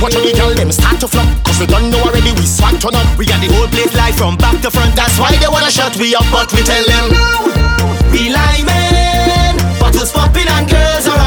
Watch 0.00 0.16
all 0.16 0.24
the 0.24 0.32
girl 0.32 0.54
them 0.54 0.72
start 0.72 1.00
to 1.00 1.08
flop. 1.08 1.28
Cause 1.44 1.60
we 1.60 1.66
done 1.66 1.90
know 1.90 2.00
already, 2.00 2.32
we 2.32 2.46
swag 2.46 2.80
turn 2.80 2.96
up. 2.96 3.06
We 3.18 3.26
got 3.26 3.40
the 3.44 3.52
whole 3.52 3.68
place 3.68 3.92
live 3.94 4.16
from 4.16 4.36
back 4.36 4.60
to 4.62 4.70
front. 4.70 4.96
That's 4.96 5.18
why 5.20 5.36
they 5.36 5.48
wanna 5.48 5.70
shut 5.70 5.96
we 5.96 6.14
up, 6.14 6.24
but 6.32 6.52
we 6.52 6.62
tell 6.62 6.84
them. 6.84 7.12
No, 7.12 7.28
no. 7.52 8.10
We 8.12 8.32
lie 8.32 8.62
men, 8.64 9.56
bottles 9.78 10.12
popping 10.12 10.48
and 10.48 10.68
girls 10.68 11.06
around. 11.06 11.23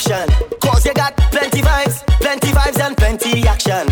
option. 0.00 0.28
Cause 0.60 0.86
you 0.86 0.94
got 0.94 1.16
plenty 1.30 1.60
vibes, 1.60 2.06
plenty 2.20 2.48
vibes 2.48 2.80
and 2.80 2.96
plenty 2.96 3.46
action. 3.46 3.86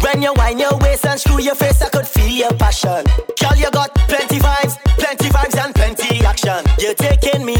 When 0.00 0.22
you 0.22 0.32
wind 0.34 0.60
your 0.60 0.76
waist 0.78 1.04
and 1.04 1.18
screw 1.18 1.40
your 1.40 1.54
face, 1.54 1.82
I 1.82 1.88
could 1.88 2.06
feel 2.06 2.28
your 2.28 2.52
passion. 2.54 3.04
Girl, 3.40 3.56
you 3.56 3.70
got 3.70 3.92
plenty 4.06 4.38
vibes, 4.38 4.78
plenty 4.98 5.28
vibes 5.28 5.56
and 5.58 5.74
plenty 5.74 6.24
action. 6.24 6.62
You're 6.78 6.94
taking 6.94 7.44
me 7.44 7.57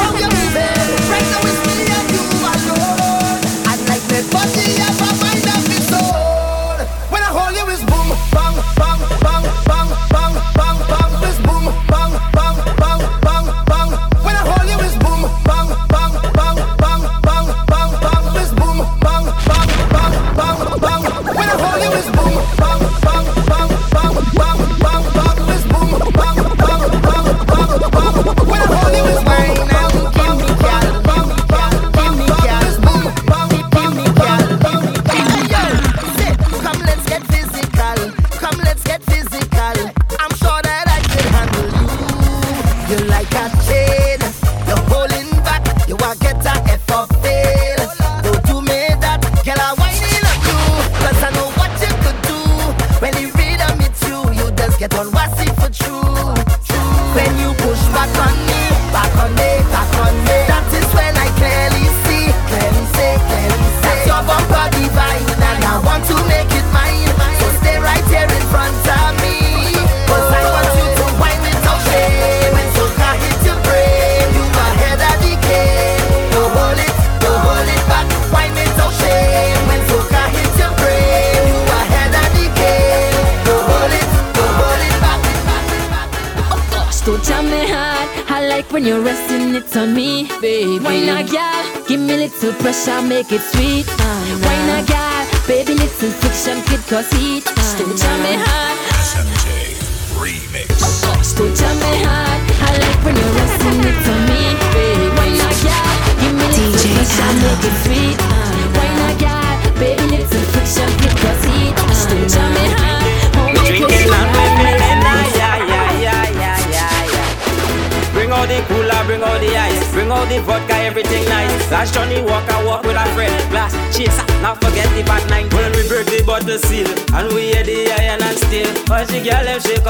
how 0.00 0.16
you 0.16 0.28
moving. 0.28 0.79
I 92.88 93.02
make 93.02 93.30
it 93.30 93.49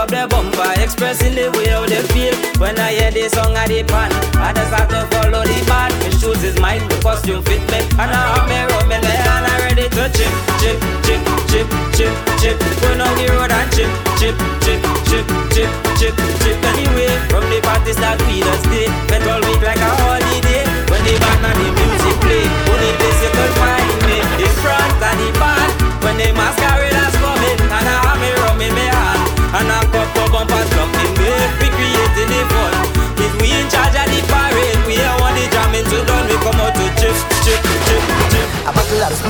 up 0.01 0.09
their 0.09 0.27
bumper, 0.27 0.73
expressing 0.81 1.35
the 1.35 1.53
way 1.53 1.69
how 1.69 1.85
they 1.85 2.01
feel. 2.17 2.33
When 2.57 2.79
I 2.81 2.93
hear 2.93 3.11
this 3.11 3.33
song, 3.33 3.55
I 3.55 3.69
depend. 3.69 4.13
I 4.41 4.53
just 4.57 4.73
have 4.73 4.89
to 4.89 5.05
follow 5.13 5.45
the 5.45 5.59
band. 5.69 5.93
My 6.01 6.09
shoes 6.17 6.43
is 6.43 6.57
mine, 6.59 6.81
the 6.89 6.97
costume 7.05 7.43
fit 7.45 7.61
me, 7.69 7.85
and 8.01 8.09
I 8.09 8.21
have 8.33 8.49
my 8.49 8.65
rum 8.73 8.89
in 8.89 9.05
and 9.05 9.45
I 9.45 9.55
ready 9.69 9.89
to 9.93 10.05
chip, 10.17 10.33
chip, 10.61 10.79
chip, 11.05 11.21
chip, 11.53 11.69
chip, 11.93 12.13
chip. 12.41 12.57
Go 12.81 12.89
on 12.97 13.13
the 13.21 13.27
road 13.37 13.53
and 13.53 13.69
chip, 13.77 13.93
chip, 14.17 14.37
chip, 14.65 14.81
chip, 15.05 15.27
chip, 15.53 15.71
chip, 16.01 16.15
chip. 16.41 16.57
Anyway, 16.65 17.13
from 17.29 17.45
the 17.53 17.61
parties 17.61 18.01
that 18.01 18.17
we 18.25 18.41
just 18.41 18.65
stay. 18.73 19.10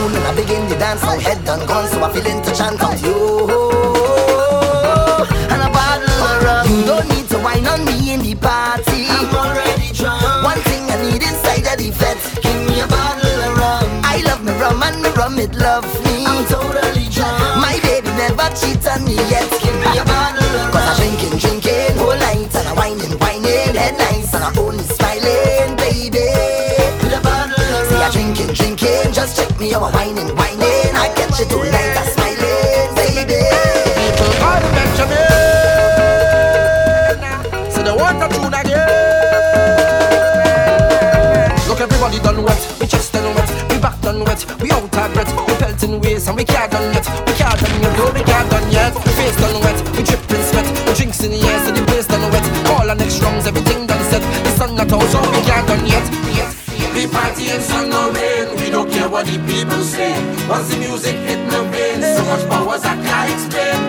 cool 0.01 0.17
and 0.17 0.27
I 0.27 0.35
begin 0.35 0.69
to 0.69 0.77
dance. 0.79 1.03
Now 1.03 1.19
head 1.19 1.45
done 1.45 1.67
gone, 1.67 1.87
so 1.89 2.03
I 2.03 2.09
feel 2.13 2.27
into 2.27 2.51
chant 2.57 2.83
out 2.83 3.01
you. 3.05 3.17
And 5.53 5.61
a 5.61 5.71
bottle 5.77 6.21
of 6.29 6.37
rum. 6.45 6.65
You 6.73 6.85
don't 6.91 7.09
need 7.13 7.29
to 7.33 7.39
whine 7.39 7.67
on 7.67 7.85
me 7.85 8.13
in 8.15 8.21
the 8.21 8.35
party. 8.35 9.07
I'm 9.09 9.29
already 9.35 9.93
drunk. 9.93 10.45
One 10.45 10.61
thing 10.69 10.85
I 10.91 10.97
need 11.05 11.23
inside 11.23 11.67
of 11.73 11.77
the 11.83 11.91
vet. 12.01 12.19
Give 12.43 12.61
me 12.69 12.81
a 12.81 12.87
bottle 12.87 13.41
of 13.47 13.53
rum. 13.61 13.89
I 14.05 14.23
love 14.29 14.43
me 14.45 14.53
rum 14.63 14.83
and 14.83 15.03
me 15.03 15.11
rum 15.21 15.39
it 15.39 15.55
loves 15.55 15.93
me. 16.05 16.25
I'm 16.27 16.45
totally 16.47 17.07
drunk. 17.17 17.39
My 17.65 17.77
baby 17.83 18.11
never 18.23 18.49
cheat 18.57 18.87
on 18.89 19.05
me 19.05 19.17
yet. 19.29 19.60
now 29.81 29.87
I'm 29.87 29.93
whining, 29.95 30.37
whining. 30.37 30.95
I 30.95 31.09
catch 31.17 31.39
you 31.41 31.47
tonight, 31.47 31.97
I'm 31.97 32.07
smiling, 32.13 32.95
baby. 32.97 33.41
People 33.97 34.33
call 34.41 34.61
me 34.61 34.69
Benjamin. 34.77 35.25
So 37.73 37.81
they 37.83 37.95
want 37.97 38.23
a 38.23 38.29
tune 38.29 38.55
again. 38.55 38.79
Look, 41.69 41.81
everybody 41.81 42.19
done 42.21 42.43
wet. 42.45 42.61
We 42.81 42.87
chest 42.87 43.13
done 43.13 43.35
wet. 43.35 43.51
We 43.71 43.79
back 43.81 44.01
done 44.03 44.25
wet. 44.25 44.45
We 44.61 44.71
out 44.71 44.83
of 44.83 44.91
breath. 44.91 45.33
We 45.49 45.55
felt 45.55 45.83
in 45.83 46.01
ways 46.01 46.29
and 46.29 46.37
we 46.37 46.45
can't 46.45 46.71
done 46.71 46.93
yet. 46.93 47.07
We 47.27 47.33
can't 47.33 47.59
done 47.59 47.81
yet. 47.81 47.97
No, 47.97 48.11
we 48.13 48.23
can't 48.23 48.51
done 48.51 48.71
yet. 48.71 48.95
We 48.95 49.13
face 49.17 49.37
done 49.37 49.61
wet. 49.65 49.81
We 49.97 50.03
dripping 50.05 50.45
sweat. 50.45 50.67
We 50.87 50.93
drinks 50.95 51.25
in 51.25 51.31
the 51.33 51.41
air, 51.41 51.61
so 51.65 51.73
the 51.73 51.83
place 51.87 52.07
done 52.07 52.31
wet. 52.33 52.45
All 52.69 52.89
our 52.89 52.97
next 52.97 53.21
rounds, 53.23 53.47
everything 53.47 53.87
done 53.87 54.05
set. 54.11 54.23
The 54.45 54.51
sun 54.51 54.75
not 54.77 54.93
out, 54.93 55.09
so 55.09 55.21
we 55.33 55.41
can't 55.49 55.67
done 55.67 55.87
yet. 55.87 56.05
Yet, 56.37 56.55
yet. 56.69 56.95
We 56.95 57.07
party 57.07 57.49
in 57.51 57.61
sun 57.63 57.90
what 59.21 59.29
the 59.29 59.37
people 59.45 59.85
say. 59.85 60.17
Once 60.49 60.69
the 60.71 60.77
music 60.79 61.15
hit 61.29 61.39
my 61.53 61.61
veins, 61.71 62.07
so 62.17 62.23
much 62.25 62.45
powers 62.49 62.83
I 62.85 62.95
can't 63.05 63.31
explain. 63.35 63.81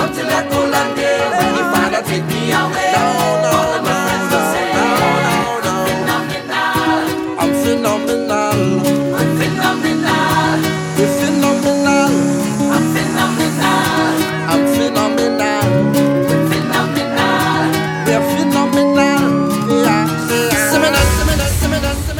Until 0.00 0.26
I 0.26 0.28
go 0.48 0.60
and 0.64 0.96
when 0.96 1.48
you 1.56 1.64
father 1.72 2.02
take 2.08 2.24
me 2.32 2.40
away. 2.56 2.92
No, 2.96 3.04
no, 3.44 3.50
all 3.58 3.72
of 3.76 3.82
my 3.84 3.94
friends 4.04 4.26
will 4.32 4.46
say, 4.52 4.66
no, 4.76 4.86
no, 5.66 5.66
no. 5.66 5.74
Phenomenal. 6.00 7.04
I'm 7.40 7.52
phenomenal. 7.64 8.58
I'm 9.18 9.30
phenomenal. 11.28 12.12
I'm 12.72 12.84
phenomenal. 12.94 14.12
I'm 14.52 14.62
phenomenal. 14.76 15.66
They're 18.06 18.26
phenomenal. 18.32 19.24
Yeah. 19.84 20.04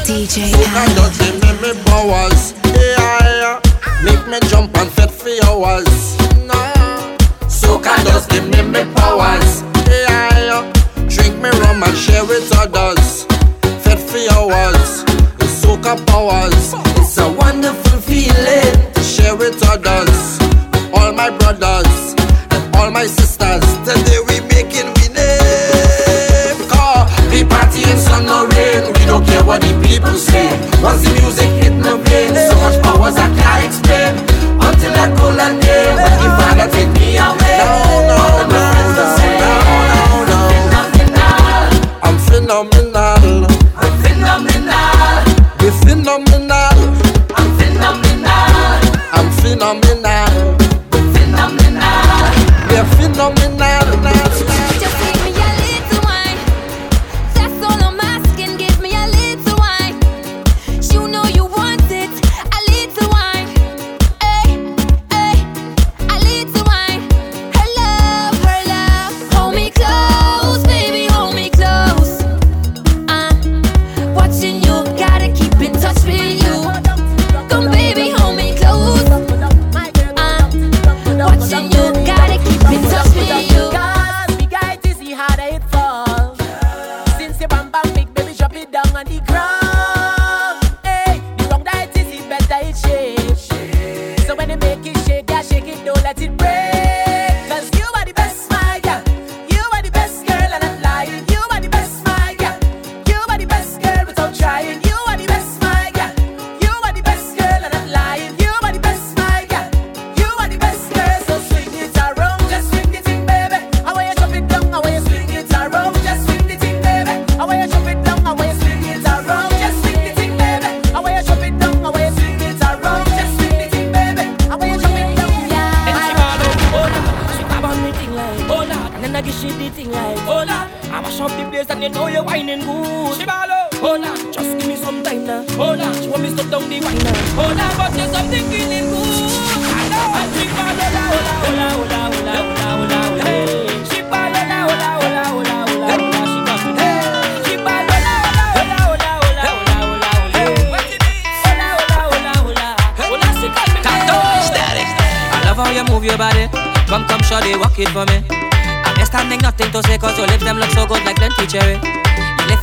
DJ. 0.05 0.37
taca 15.89 16.03
pau, 16.05 16.29
as 16.31 16.58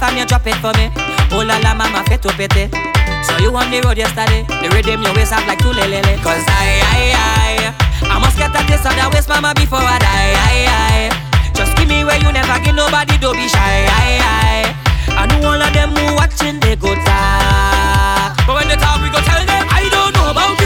come 0.06 0.18
you 0.18 0.26
drop 0.26 0.46
it 0.46 0.56
for 0.62 0.74
me. 0.78 0.94
Oh 1.34 1.42
la 1.42 1.58
la, 1.66 1.74
mama, 1.74 2.04
fait 2.06 2.22
to 2.22 2.30
pity. 2.38 2.70
So 3.26 3.34
you 3.42 3.50
on 3.58 3.72
the 3.72 3.82
road 3.82 3.98
yesterday, 3.98 4.46
the 4.62 4.70
rhythm 4.70 5.02
your 5.02 5.14
waist 5.16 5.34
up 5.34 5.46
like 5.48 5.58
two 5.60 5.74
lelele. 5.74 6.14
Cause 6.22 6.46
I, 6.46 6.78
I, 6.94 7.02
I, 7.18 8.14
I 8.14 8.20
must 8.22 8.38
get 8.38 8.54
a 8.54 8.62
taste 8.70 8.86
of 8.86 8.94
that 8.94 9.10
waist, 9.14 9.28
mama, 9.30 9.54
before 9.56 9.82
I 9.82 9.98
die. 9.98 10.34
I, 10.38 10.58
I, 10.70 11.52
just 11.58 11.76
give 11.78 11.90
me 11.90 12.06
where 12.06 12.22
you 12.22 12.30
never 12.32 12.58
give 12.62 12.76
nobody, 12.76 13.18
don't 13.18 13.36
be 13.36 13.48
shy. 13.50 13.78
I, 13.90 14.22
I, 14.22 15.18
I 15.18 15.24
know 15.26 15.50
all 15.50 15.62
of 15.62 15.74
them 15.74 15.90
who 15.98 16.14
watching, 16.14 16.60
they 16.62 16.76
go 16.76 16.94
talk. 16.94 18.38
But 18.46 18.54
when 18.62 18.68
they 18.70 18.78
talk, 18.78 19.02
we 19.02 19.10
go 19.10 19.22
tell 19.26 19.42
them, 19.42 19.64
I 19.74 19.90
don't 19.90 20.14
know 20.14 20.30
about 20.30 20.54
you. 20.62 20.65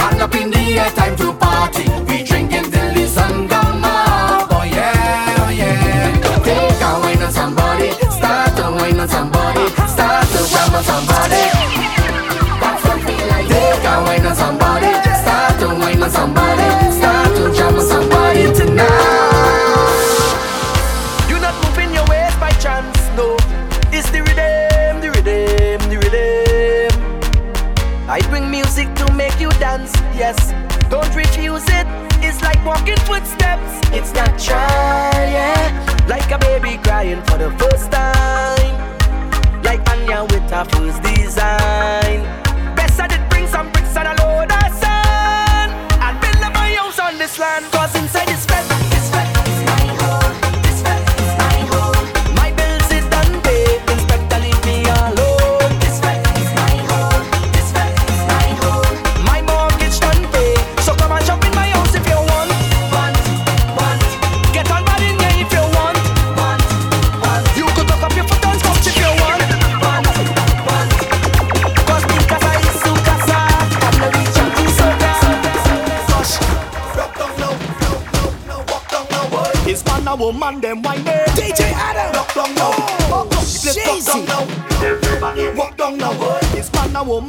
Hand 0.00 0.22
up 0.22 0.34
in 0.34 0.50
the 0.50 0.78
air, 0.78 0.90
time 0.90 1.16
to 1.16 1.32
party. 1.34 1.84
We 2.08 2.22
drinking 2.24 2.70
till 2.70 2.94
the 2.94 3.06
sun 3.06 3.48
come 3.48 3.84
up. 3.84 4.48
Oh 4.50 4.62
yeah, 4.64 5.44
oh 5.44 5.50
yeah. 5.50 6.40
Take 6.44 6.82
a 6.82 6.90
wine 7.02 7.22
on 7.22 7.32
somebody. 7.32 7.90
Start 8.10 8.56
to 8.56 8.64
wine 8.78 9.00
on 9.00 9.08
somebody. 9.08 9.66
Start 9.94 10.26
to 10.28 10.40
grab 10.50 10.74
on 10.74 10.84
somebody. 10.84 11.13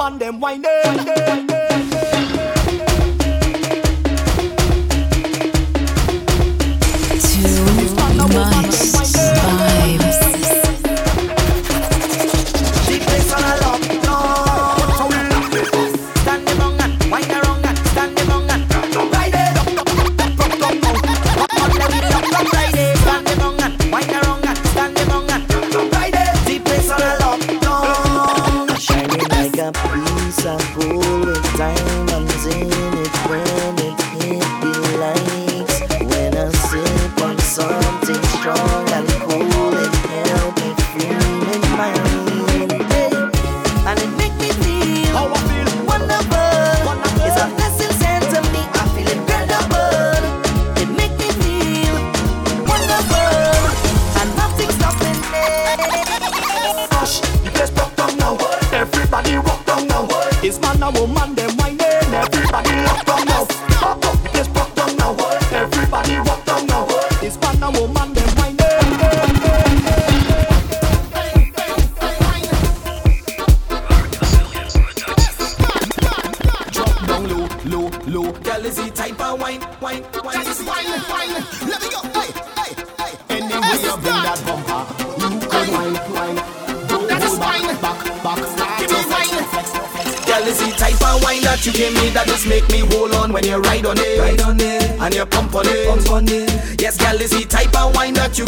And 0.06 0.20
them 0.20 0.40
whining. 0.40 1.45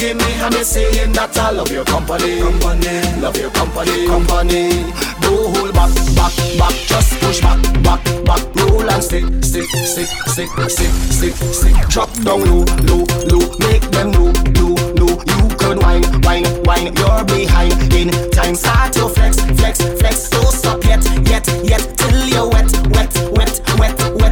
see 0.07 0.13
me 0.13 0.33
and 0.41 0.53
you 0.53 0.63
saying 0.63 1.11
that 1.13 1.37
I 1.37 1.51
love 1.51 1.71
your 1.71 1.85
company. 1.85 2.39
company. 2.39 3.21
Love 3.21 3.37
your 3.37 3.51
company. 3.51 4.07
company. 4.07 4.69
Don't 5.21 5.55
hold 5.55 5.73
back, 5.73 5.91
back, 6.15 6.33
back. 6.59 6.75
Just 6.87 7.19
push 7.19 7.41
back, 7.41 7.59
back, 7.83 8.01
back. 8.23 8.41
Roll 8.55 8.89
and 8.89 9.03
stick, 9.03 9.25
stick, 9.43 9.67
stick, 9.67 10.07
stick, 10.31 10.49
stick, 10.69 10.91
stick, 11.11 11.35
stick. 11.35 11.75
Drop 11.89 12.11
down 12.23 12.39
low, 12.45 12.63
low, 12.87 13.03
low. 13.31 13.45
Make 13.67 13.85
them 13.91 14.11
know, 14.11 14.31
know, 14.55 14.75
know. 14.95 15.11
You 15.31 15.41
could 15.59 15.77
whine, 15.83 16.05
whine, 16.23 16.47
whine. 16.63 16.95
You're 16.95 17.25
behind 17.25 17.93
in 17.93 18.09
time. 18.31 18.55
Start 18.55 18.95
your 18.95 19.09
flex, 19.09 19.41
flex, 19.59 19.81
flex. 19.99 20.29
Don't 20.29 20.53
stop 20.53 20.83
yet, 20.83 21.03
yet, 21.27 21.47
yet. 21.63 21.83
Till 21.97 22.27
you're 22.27 22.49
wet, 22.49 22.71
wet, 22.95 23.11
wet, 23.35 23.61
wet, 23.79 23.97
wet 24.15 24.26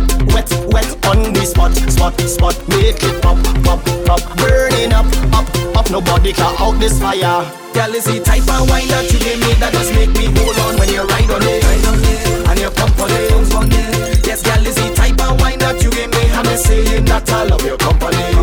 spot, 1.46 1.76
spot, 1.76 2.20
spot. 2.22 2.56
Make 2.70 3.04
it 3.04 3.22
pop, 3.22 3.38
pop, 3.64 3.80
pop. 4.06 4.22
Burning 4.38 4.94
up, 4.94 5.06
up, 5.34 5.48
up. 5.78 5.90
Nobody 5.92 6.34
can 6.34 6.56
out 6.60 6.80
this 6.80 7.00
fire. 7.00 7.46
Girl, 7.74 7.94
is 7.94 8.06
the 8.06 8.20
type 8.20 8.48
of 8.50 8.70
wine 8.70 8.88
that 8.88 9.12
you 9.12 9.20
give 9.20 9.40
me 9.40 9.54
that 9.60 9.74
just 9.74 9.94
make 9.94 10.12
me 10.18 10.26
hold 10.40 10.58
on 10.60 10.80
when 10.80 10.90
you 10.90 11.04
ride 11.04 11.30
on 11.30 11.44
it. 11.44 11.64
Ride 11.64 11.86
on 11.88 12.00
it. 12.02 12.50
And 12.50 12.60
you 12.60 12.70
pump 12.72 13.00
on 13.00 13.12
it. 13.12 13.30
Pump 13.30 13.56
on 13.56 13.68
it. 13.72 14.26
Yes, 14.26 14.42
girl, 14.42 14.66
is 14.66 14.76
the 14.76 14.94
type 14.96 15.20
of 15.22 15.40
wine 15.42 15.60
that 15.60 15.82
you 15.84 15.92
give 15.92 16.10
me. 16.12 16.24
I'm 16.34 16.46
saying 16.58 17.06
that 17.06 17.30
I 17.30 17.44
love 17.44 17.66
your 17.66 17.78
company. 17.78 18.35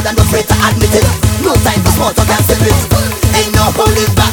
fool 0.00 0.08
and 0.08 0.18
no 0.18 0.24
afraid 0.24 0.46
to 0.48 0.54
admit 0.68 0.94
it. 0.94 1.04
No 1.44 1.54
time 1.64 1.80
for 1.82 1.92
small 1.92 2.12
talk 2.12 2.28
and. 2.28 2.74
Ain't 3.36 3.54
no 3.54 3.62
holding 3.76 4.14
back. 4.14 4.29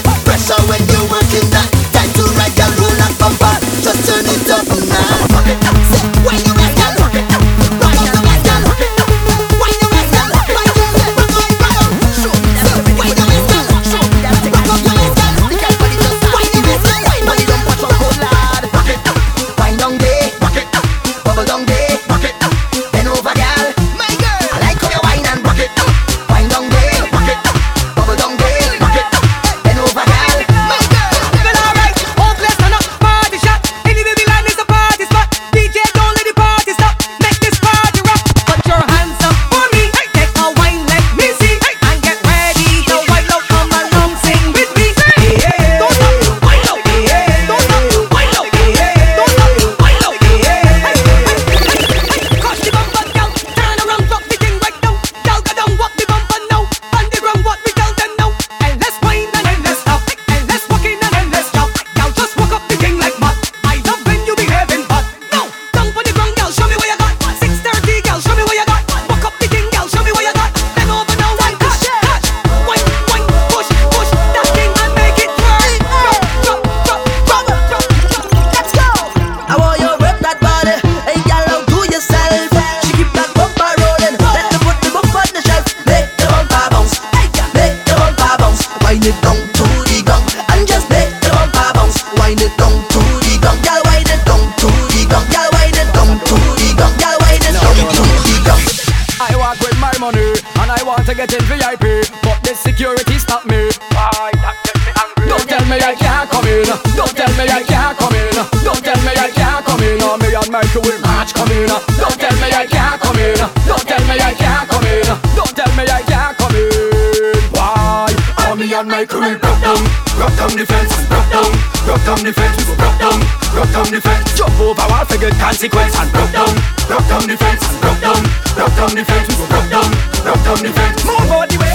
the 122.27 122.33
fence, 122.33 122.65
broke 122.75 122.99
down, 122.99 123.19
broke 123.55 123.71
down 123.71 123.87
the 123.87 124.01
fence. 124.01 124.35
Jump 124.35 124.59
over 124.59 124.83
wall, 124.91 125.05
figure 125.05 125.31
consequence, 125.39 125.95
and 125.95 126.11
broke 126.11 126.31
down, 126.35 126.53
broke 126.87 127.07
down 127.07 127.23
the 127.23 127.37
fence, 127.39 127.63
broke 127.79 128.01
down, 128.03 128.21
broke 128.51 128.75
down 128.75 128.91
the 128.91 129.03
fence, 129.07 129.31
broke 129.47 129.69
down, 129.71 129.89
broke 130.27 130.43
down 130.43 130.59
the 130.59 130.71
fence. 130.75 131.05
Move 131.07 131.31
on 131.31 131.47
the 131.47 131.57
way, 131.63 131.71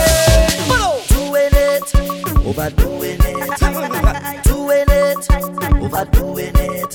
doing 1.09 1.57
it, 1.57 1.89
overdoing 2.45 3.23
it, 3.25 3.49
doing 4.45 4.89
it, 4.93 5.25
overdoing 5.81 6.57
it. 6.61 6.93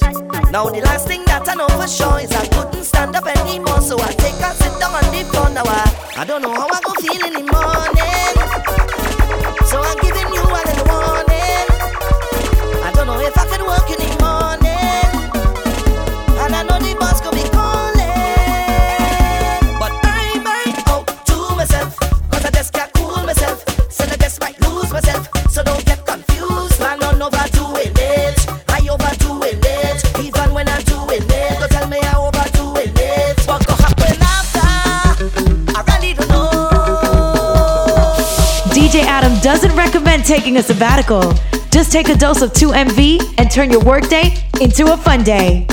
Now 0.52 0.70
the 0.70 0.82
last 0.86 1.08
thing 1.08 1.26
that 1.26 1.50
I 1.50 1.56
know 1.56 1.68
for 1.68 1.88
sure 1.88 2.20
is 2.22 2.32
I 2.32 2.46
couldn't 2.48 2.84
stand 2.84 3.16
up 3.16 3.26
anymore, 3.26 3.82
so 3.82 3.98
I 4.00 4.12
take 4.14 4.38
a 4.38 4.54
sit 4.54 4.78
down 4.80 4.94
on 4.94 5.10
the 5.10 5.26
floor 5.34 5.50
now. 5.50 5.64
I, 5.66 6.22
I 6.22 6.26
don't 6.26 6.44
know 6.44 6.54
how 6.54 6.68
I 6.70 6.80
go 6.82 6.94
feeling 7.02 7.34
anymore. 7.34 7.57
recommend 39.88 40.26
taking 40.26 40.58
a 40.58 40.64
sabbatical. 40.64 41.34
Just 41.72 41.94
take 41.94 42.10
a 42.10 42.16
dose 42.16 42.42
of 42.42 42.52
2MV 42.52 43.36
and 43.38 43.50
turn 43.50 43.72
your 43.72 43.82
workday 43.84 44.36
into 44.60 44.92
a 44.92 44.98
fun 44.98 45.24
day. 45.24 45.66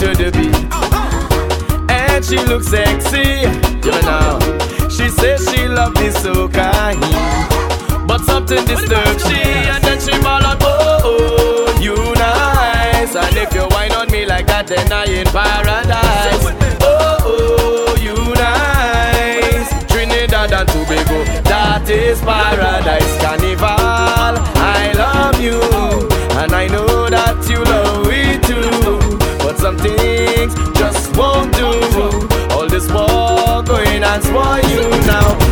to 0.00 0.08
the 0.14 0.30
beat. 0.36 1.90
And 1.90 2.24
she 2.24 2.38
looks 2.38 2.68
sexy, 2.68 3.48
you 3.86 3.96
know. 4.02 4.38
She 4.88 5.08
says 5.08 5.48
she 5.50 5.66
loves 5.66 5.98
me 6.00 6.10
so 6.10 6.48
kind. 6.48 7.00
But 8.06 8.20
something 8.22 8.64
disturbs 8.66 9.26
she, 9.26 9.40
and 9.72 9.82
then 9.82 9.98
she 10.00 10.12
ball 10.22 10.44
out, 10.44 10.58
oh, 10.60 11.00
oh, 11.04 11.80
you 11.80 11.96
nice. 12.14 13.16
And 13.16 13.36
if 13.36 13.54
you 13.54 13.66
whine 13.74 13.92
on 13.92 14.10
me 14.10 14.26
like 14.26 14.46
that, 14.46 14.66
then 14.66 14.92
I 14.92 15.04
in 15.04 15.26
paradise. 15.26 16.44
Oh, 16.82 17.18
oh, 17.24 17.96
you 18.00 18.14
nice. 18.34 19.68
Trinidad 19.90 20.52
and 20.52 20.68
Tobago, 20.68 21.24
that 21.44 21.88
is 21.88 22.20
paradise 22.20 23.16
carnival. 23.22 24.34
I 24.56 24.92
love 24.96 25.40
you, 25.40 25.60
and 26.38 26.52
I 26.52 26.66
know 26.68 27.03
some 29.64 29.78
things 29.78 30.54
just 30.78 31.16
won't 31.16 31.50
do. 31.54 31.70
All 32.50 32.68
this 32.68 32.86
war 32.92 33.62
going 33.62 34.04
on 34.04 34.20
for 34.20 34.60
you 34.68 34.90
now. 35.06 35.43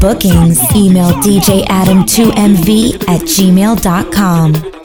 bookings, 0.00 0.58
email 0.74 1.10
djadam2mv 1.22 2.68
at 3.08 3.20
gmail.com. 3.22 4.79